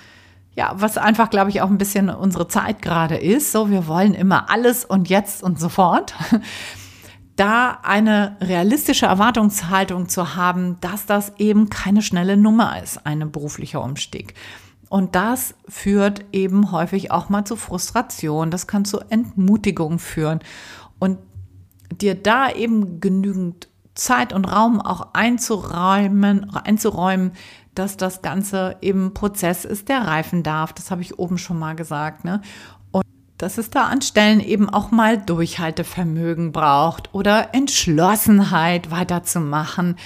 [0.58, 3.52] ja, was einfach, glaube ich, auch ein bisschen unsere Zeit gerade ist.
[3.52, 6.14] So, wir wollen immer alles und jetzt und sofort.
[7.36, 13.80] Da eine realistische Erwartungshaltung zu haben, dass das eben keine schnelle Nummer ist, ein beruflicher
[13.80, 14.34] Umstieg.
[14.88, 20.40] Und das führt eben häufig auch mal zu Frustration, das kann zu Entmutigung führen.
[20.98, 21.18] Und
[21.92, 23.68] dir da eben genügend
[23.98, 27.32] Zeit und Raum auch einzuräumen, einzuräumen,
[27.74, 30.72] dass das Ganze eben Prozess ist, der reifen darf.
[30.72, 32.24] Das habe ich oben schon mal gesagt.
[32.24, 32.40] Ne?
[32.90, 33.04] Und
[33.38, 39.96] dass es da an Stellen eben auch mal Durchhaltevermögen braucht oder Entschlossenheit weiterzumachen.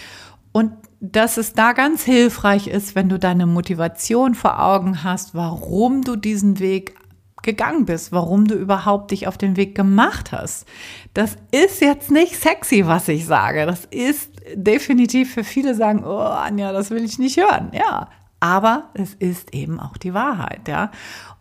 [0.52, 6.02] Und dass es da ganz hilfreich ist, wenn du deine Motivation vor Augen hast, warum
[6.02, 6.94] du diesen Weg
[7.42, 10.66] gegangen bist, warum du überhaupt dich auf den Weg gemacht hast.
[11.14, 13.66] Das ist jetzt nicht sexy, was ich sage.
[13.66, 17.70] Das ist definitiv für viele sagen, oh Anja, das will ich nicht hören.
[17.72, 18.08] Ja,
[18.40, 20.90] aber es ist eben auch die Wahrheit, ja.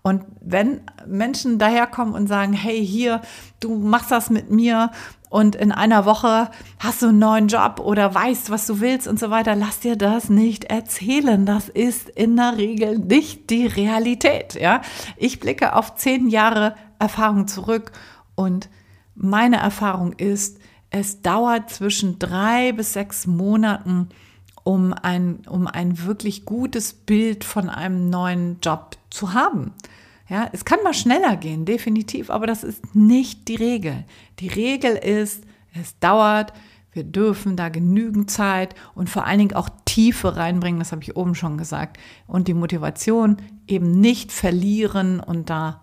[0.03, 3.21] Und wenn Menschen daherkommen und sagen, hey, hier,
[3.59, 4.91] du machst das mit mir
[5.31, 9.17] und in einer Woche hast du einen neuen Job oder weißt, was du willst und
[9.17, 11.45] so weiter, lass dir das nicht erzählen.
[11.45, 14.55] Das ist in der Regel nicht die Realität.
[14.59, 14.81] Ja,
[15.15, 17.93] ich blicke auf zehn Jahre Erfahrung zurück
[18.35, 18.69] und
[19.15, 20.59] meine Erfahrung ist,
[20.89, 24.09] es dauert zwischen drei bis sechs Monaten,
[24.65, 29.71] um ein, um ein wirklich gutes Bild von einem neuen Job zu haben.
[30.31, 34.05] Ja, es kann mal schneller gehen, definitiv, aber das ist nicht die Regel.
[34.39, 36.53] Die Regel ist, es dauert,
[36.93, 41.17] wir dürfen da genügend Zeit und vor allen Dingen auch Tiefe reinbringen, das habe ich
[41.17, 43.35] oben schon gesagt, und die Motivation
[43.67, 45.81] eben nicht verlieren und da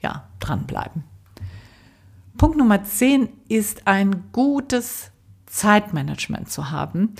[0.00, 1.04] ja, dranbleiben.
[2.38, 5.10] Punkt Nummer 10 ist ein gutes
[5.44, 7.16] Zeitmanagement zu haben,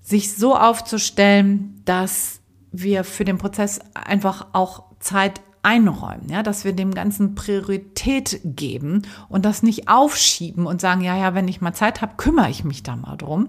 [0.00, 2.40] sich so aufzustellen, dass
[2.72, 9.02] wir für den Prozess einfach auch Zeit einräumen, ja, dass wir dem Ganzen Priorität geben
[9.28, 12.62] und das nicht aufschieben und sagen, ja, ja, wenn ich mal Zeit habe, kümmere ich
[12.62, 13.48] mich da mal drum.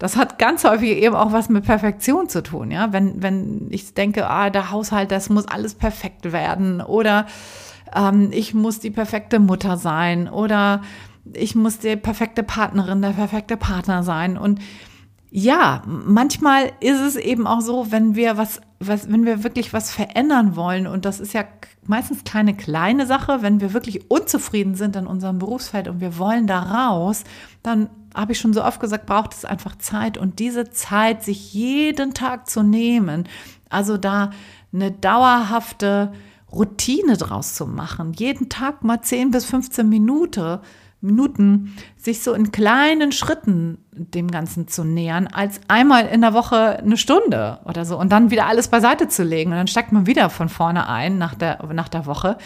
[0.00, 2.92] Das hat ganz häufig eben auch was mit Perfektion zu tun, ja.
[2.92, 7.26] Wenn, wenn ich denke, ah, der Haushalt, das muss alles perfekt werden oder
[7.94, 10.82] ähm, ich muss die perfekte Mutter sein oder
[11.32, 14.58] ich muss die perfekte Partnerin, der perfekte Partner sein und
[15.36, 19.90] ja, manchmal ist es eben auch so, wenn wir was, was, wenn wir wirklich was
[19.90, 21.44] verändern wollen, und das ist ja
[21.86, 26.46] meistens keine kleine Sache, wenn wir wirklich unzufrieden sind in unserem Berufsfeld und wir wollen
[26.46, 27.24] da raus,
[27.62, 31.52] dann habe ich schon so oft gesagt, braucht es einfach Zeit und diese Zeit, sich
[31.52, 33.28] jeden Tag zu nehmen,
[33.68, 34.30] also da
[34.72, 36.12] eine dauerhafte
[36.52, 40.60] Routine draus zu machen, jeden Tag mal 10 bis 15 Minuten,
[41.00, 46.78] Minuten, sich so in kleinen Schritten dem Ganzen zu nähern, als einmal in der Woche
[46.78, 50.06] eine Stunde oder so und dann wieder alles beiseite zu legen und dann steigt man
[50.06, 52.36] wieder von vorne ein nach der, nach der Woche.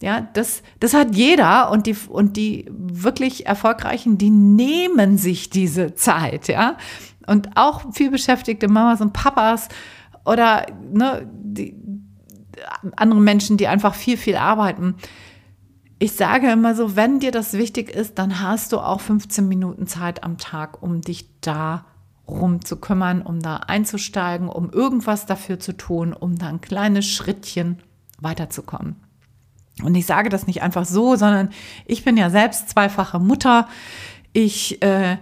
[0.00, 5.94] Ja, das, das hat jeder und die, und die wirklich Erfolgreichen, die nehmen sich diese
[5.94, 6.76] Zeit, ja.
[7.26, 9.68] Und auch viel beschäftigte Mamas und Papas
[10.24, 11.74] oder ne, die,
[12.96, 14.94] andere Menschen, die einfach viel, viel arbeiten,
[15.98, 19.86] ich sage immer so, wenn dir das wichtig ist, dann hast du auch 15 Minuten
[19.86, 21.86] Zeit am Tag, um dich da
[22.26, 27.06] rum zu kümmern, um da einzusteigen, um irgendwas dafür zu tun, um da ein kleines
[27.06, 27.78] Schrittchen
[28.20, 28.96] weiterzukommen.
[29.82, 31.50] Und ich sage das nicht einfach so, sondern
[31.84, 33.68] ich bin ja selbst zweifache Mutter.
[34.32, 35.18] Ich äh,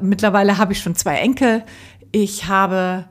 [0.00, 1.64] mittlerweile habe ich schon zwei Enkel.
[2.12, 3.06] Ich habe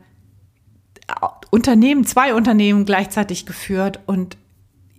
[1.52, 4.38] Unternehmen, zwei Unternehmen gleichzeitig geführt und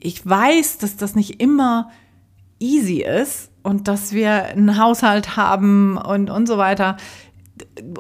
[0.00, 1.90] ich weiß, dass das nicht immer
[2.58, 6.96] easy ist und dass wir einen Haushalt haben und, und so weiter,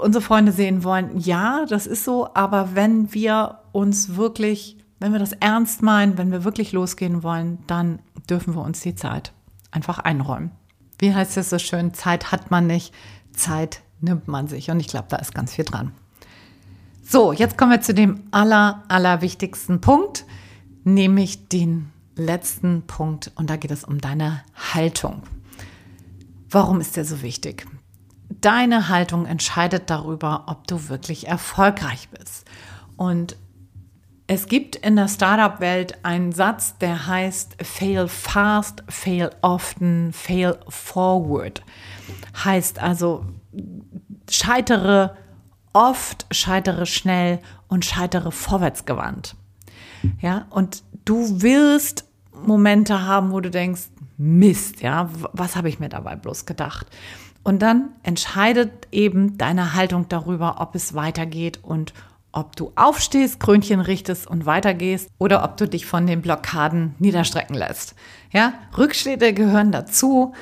[0.00, 1.18] unsere Freunde sehen wollen.
[1.18, 6.30] Ja, das ist so, aber wenn wir uns wirklich, wenn wir das ernst meinen, wenn
[6.30, 9.32] wir wirklich losgehen wollen, dann dürfen wir uns die Zeit
[9.70, 10.52] einfach einräumen.
[10.98, 11.94] Wie heißt es so schön?
[11.94, 12.92] Zeit hat man nicht,
[13.32, 14.70] Zeit nimmt man sich.
[14.70, 15.92] Und ich glaube, da ist ganz viel dran.
[17.02, 20.26] So, jetzt kommen wir zu dem aller, aller wichtigsten Punkt,
[20.94, 23.32] nämlich den letzten Punkt.
[23.36, 24.42] Und da geht es um deine
[24.74, 25.22] Haltung.
[26.50, 27.66] Warum ist der so wichtig?
[28.28, 32.44] Deine Haltung entscheidet darüber, ob du wirklich erfolgreich bist.
[32.96, 33.36] Und
[34.26, 41.62] es gibt in der Startup-Welt einen Satz, der heißt fail fast, fail often, fail forward.
[42.44, 43.24] Heißt also,
[44.28, 45.16] scheitere
[45.72, 49.34] oft, scheitere schnell und scheitere vorwärtsgewandt.
[50.20, 52.04] Ja, und du wirst
[52.44, 56.86] Momente haben, wo du denkst, Mist, ja, was habe ich mir dabei bloß gedacht?
[57.44, 61.94] Und dann entscheidet eben deine Haltung darüber, ob es weitergeht und
[62.32, 67.56] ob du aufstehst, Krönchen richtest und weitergehst oder ob du dich von den Blockaden niederstrecken
[67.56, 67.94] lässt.
[68.32, 70.34] Ja, Rückschläge gehören dazu.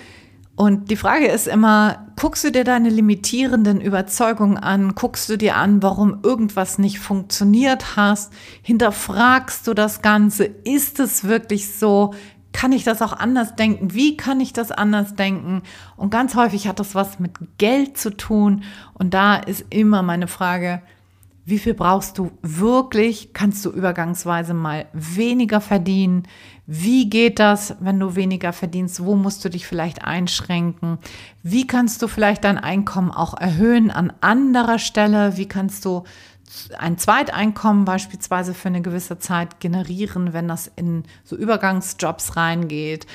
[0.57, 4.95] Und die Frage ist immer, guckst du dir deine limitierenden Überzeugungen an?
[4.95, 8.33] Guckst du dir an, warum irgendwas nicht funktioniert hast?
[8.63, 10.45] Hinterfragst du das Ganze?
[10.45, 12.15] Ist es wirklich so?
[12.55, 13.93] Kann ich das auch anders denken?
[13.93, 15.61] Wie kann ich das anders denken?
[15.95, 18.65] Und ganz häufig hat das was mit Geld zu tun.
[18.95, 20.81] Und da ist immer meine Frage,
[21.45, 23.35] wie viel brauchst du wirklich?
[23.35, 26.25] Kannst du übergangsweise mal weniger verdienen?
[26.67, 29.05] Wie geht das, wenn du weniger verdienst?
[29.05, 30.99] Wo musst du dich vielleicht einschränken?
[31.43, 35.37] Wie kannst du vielleicht dein Einkommen auch erhöhen an anderer Stelle?
[35.37, 36.03] Wie kannst du
[36.79, 43.07] ein Zweiteinkommen beispielsweise für eine gewisse Zeit generieren, wenn das in so Übergangsjobs reingeht?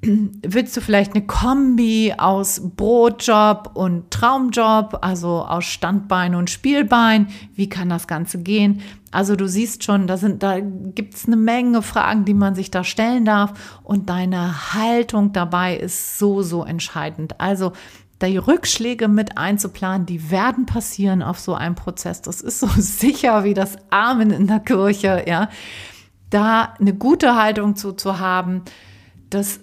[0.00, 7.28] willst du vielleicht eine Kombi aus Brotjob und Traumjob, also aus Standbein und Spielbein?
[7.54, 8.80] Wie kann das Ganze gehen?
[9.10, 12.70] Also du siehst schon, da sind, da gibt es eine Menge Fragen, die man sich
[12.70, 13.80] da stellen darf.
[13.82, 17.40] Und deine Haltung dabei ist so, so entscheidend.
[17.40, 17.72] Also
[18.22, 22.20] die Rückschläge mit einzuplanen, die werden passieren auf so einem Prozess.
[22.20, 25.48] Das ist so sicher wie das Amen in der Kirche, ja.
[26.30, 28.62] Da eine gute Haltung zu, zu haben,
[29.30, 29.60] das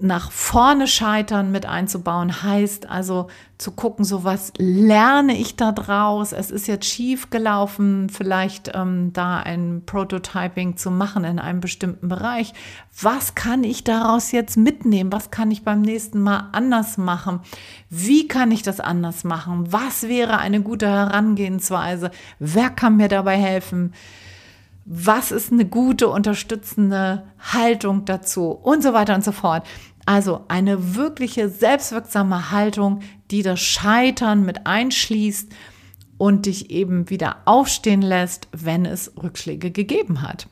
[0.00, 3.28] nach vorne scheitern mit einzubauen, heißt also
[3.58, 6.32] zu gucken, so was lerne ich da draus.
[6.32, 12.08] Es ist jetzt schief gelaufen, vielleicht ähm, da ein Prototyping zu machen in einem bestimmten
[12.08, 12.52] Bereich.
[13.00, 15.12] Was kann ich daraus jetzt mitnehmen?
[15.12, 17.40] Was kann ich beim nächsten Mal anders machen?
[17.88, 19.72] Wie kann ich das anders machen?
[19.72, 22.10] Was wäre eine gute Herangehensweise?
[22.40, 23.92] Wer kann mir dabei helfen?
[24.84, 29.66] Was ist eine gute unterstützende Haltung dazu und so weiter und so fort.
[30.06, 35.50] Also eine wirkliche selbstwirksame Haltung, die das Scheitern mit einschließt
[36.18, 40.48] und dich eben wieder aufstehen lässt, wenn es Rückschläge gegeben hat.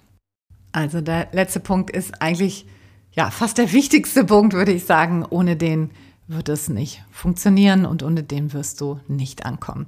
[0.72, 2.66] Also der letzte Punkt ist eigentlich
[3.12, 5.24] ja fast der wichtigste Punkt, würde ich sagen.
[5.28, 5.90] Ohne den
[6.28, 9.86] wird es nicht funktionieren und ohne den wirst du nicht ankommen.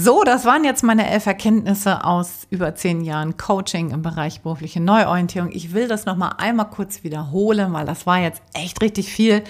[0.00, 4.78] So, das waren jetzt meine elf Erkenntnisse aus über zehn Jahren Coaching im Bereich berufliche
[4.78, 5.50] Neuorientierung.
[5.50, 9.42] Ich will das nochmal einmal kurz wiederholen, weil das war jetzt echt richtig viel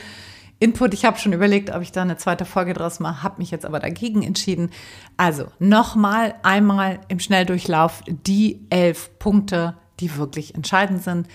[0.59, 0.95] Input.
[0.95, 3.67] Ich habe schon überlegt, ob ich da eine zweite Folge draus mache, habe mich jetzt
[3.67, 4.71] aber dagegen entschieden.
[5.19, 11.29] Also nochmal einmal im Schnelldurchlauf die elf Punkte, die wirklich entscheidend sind.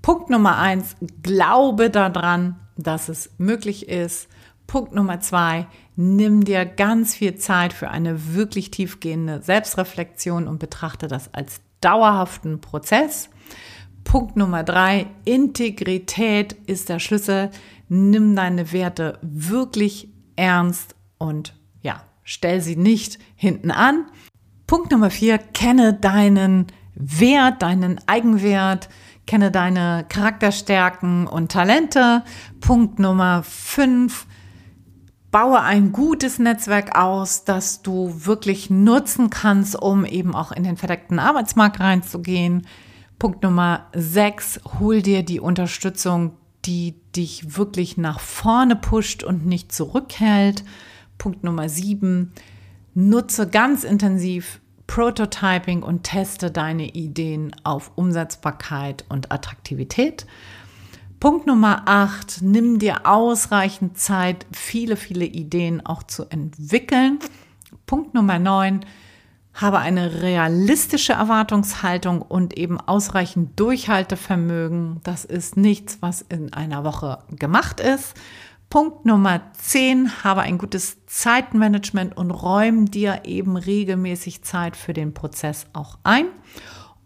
[0.00, 4.26] Punkt Nummer eins, glaube daran, dass es möglich ist,
[4.66, 11.06] Punkt Nummer zwei, nimm dir ganz viel Zeit für eine wirklich tiefgehende Selbstreflexion und betrachte
[11.06, 13.28] das als dauerhaften Prozess.
[14.04, 17.50] Punkt Nummer drei, Integrität ist der Schlüssel.
[17.88, 24.06] Nimm deine Werte wirklich ernst und ja, stell sie nicht hinten an.
[24.66, 28.88] Punkt Nummer vier, kenne deinen Wert, deinen Eigenwert,
[29.26, 32.24] kenne deine Charakterstärken und Talente.
[32.60, 34.26] Punkt Nummer fünf,
[35.34, 40.76] baue ein gutes Netzwerk aus, das du wirklich nutzen kannst, um eben auch in den
[40.76, 42.68] verdeckten Arbeitsmarkt reinzugehen.
[43.18, 49.72] Punkt Nummer sechs, hol dir die Unterstützung, die dich wirklich nach vorne pusht und nicht
[49.72, 50.62] zurückhält.
[51.18, 52.30] Punkt Nummer sieben,
[52.94, 60.26] nutze ganz intensiv Prototyping und teste deine Ideen auf Umsetzbarkeit und Attraktivität.
[61.24, 67.18] Punkt Nummer 8, nimm dir ausreichend Zeit, viele, viele Ideen auch zu entwickeln.
[67.86, 68.84] Punkt Nummer 9,
[69.54, 75.00] habe eine realistische Erwartungshaltung und eben ausreichend Durchhaltevermögen.
[75.02, 78.12] Das ist nichts, was in einer Woche gemacht ist.
[78.68, 85.14] Punkt Nummer 10, habe ein gutes Zeitmanagement und räum dir eben regelmäßig Zeit für den
[85.14, 86.26] Prozess auch ein.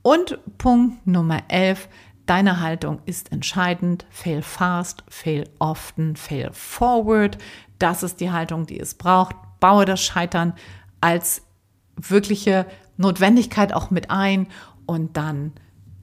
[0.03, 1.89] Und Punkt Nummer 11,
[2.29, 4.05] Deine Haltung ist entscheidend.
[4.11, 7.39] Fail fast, fail often, fail forward.
[7.79, 9.35] Das ist die Haltung, die es braucht.
[9.61, 10.53] Baue das Scheitern
[11.01, 11.41] als
[11.97, 12.67] wirkliche
[12.99, 14.47] Notwendigkeit auch mit ein
[14.85, 15.53] und dann,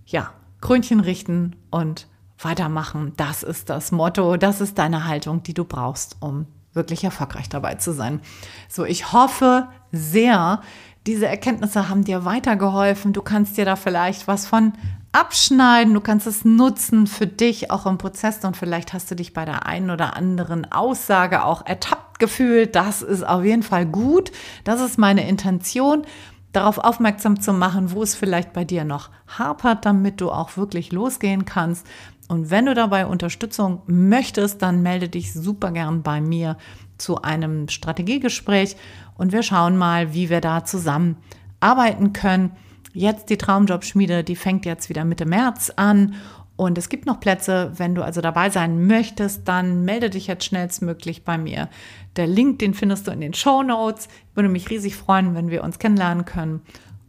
[0.08, 2.08] ja, Krönchen richten und
[2.40, 3.14] weitermachen.
[3.18, 7.76] Das ist das Motto, das ist deine Haltung, die du brauchst, um wirklich erfolgreich dabei
[7.76, 8.20] zu sein.
[8.68, 10.62] So, ich hoffe sehr,
[11.06, 13.14] diese Erkenntnisse haben dir weitergeholfen.
[13.14, 14.74] Du kannst dir da vielleicht was von
[15.16, 19.34] abschneiden, du kannst es nutzen für dich auch im Prozess und vielleicht hast du dich
[19.34, 22.76] bei der einen oder anderen Aussage auch ertappt gefühlt.
[22.76, 24.34] Das ist auf jeden Fall gut.
[24.66, 26.06] Das ist meine Intention,
[26.52, 30.92] darauf aufmerksam zu machen, wo es vielleicht bei dir noch hapert, damit du auch wirklich
[30.92, 31.88] losgehen kannst.
[32.28, 36.58] Und wenn du dabei Unterstützung möchtest, dann melde dich super gern bei mir
[36.98, 38.76] zu einem Strategiegespräch
[39.18, 41.16] und wir schauen mal, wie wir da zusammen
[41.62, 42.52] arbeiten können.
[42.96, 46.16] Jetzt die Traumjobschmiede, die fängt jetzt wieder Mitte März an
[46.56, 47.74] und es gibt noch Plätze.
[47.76, 51.68] Wenn du also dabei sein möchtest, dann melde dich jetzt schnellstmöglich bei mir.
[52.16, 54.08] Der Link, den findest du in den Show Notes.
[54.30, 56.62] Ich würde mich riesig freuen, wenn wir uns kennenlernen können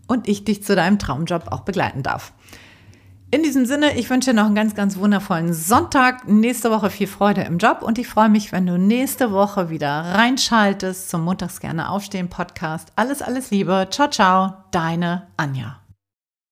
[0.08, 2.32] und ich dich zu deinem Traumjob auch begleiten darf.
[3.36, 6.26] In diesem Sinne, ich wünsche dir noch einen ganz, ganz wundervollen Sonntag.
[6.26, 9.90] Nächste Woche viel Freude im Job und ich freue mich, wenn du nächste Woche wieder
[9.90, 12.92] reinschaltest zum Montags gerne aufstehen Podcast.
[12.96, 13.88] Alles, alles Liebe.
[13.90, 14.54] Ciao, ciao.
[14.70, 15.85] Deine Anja.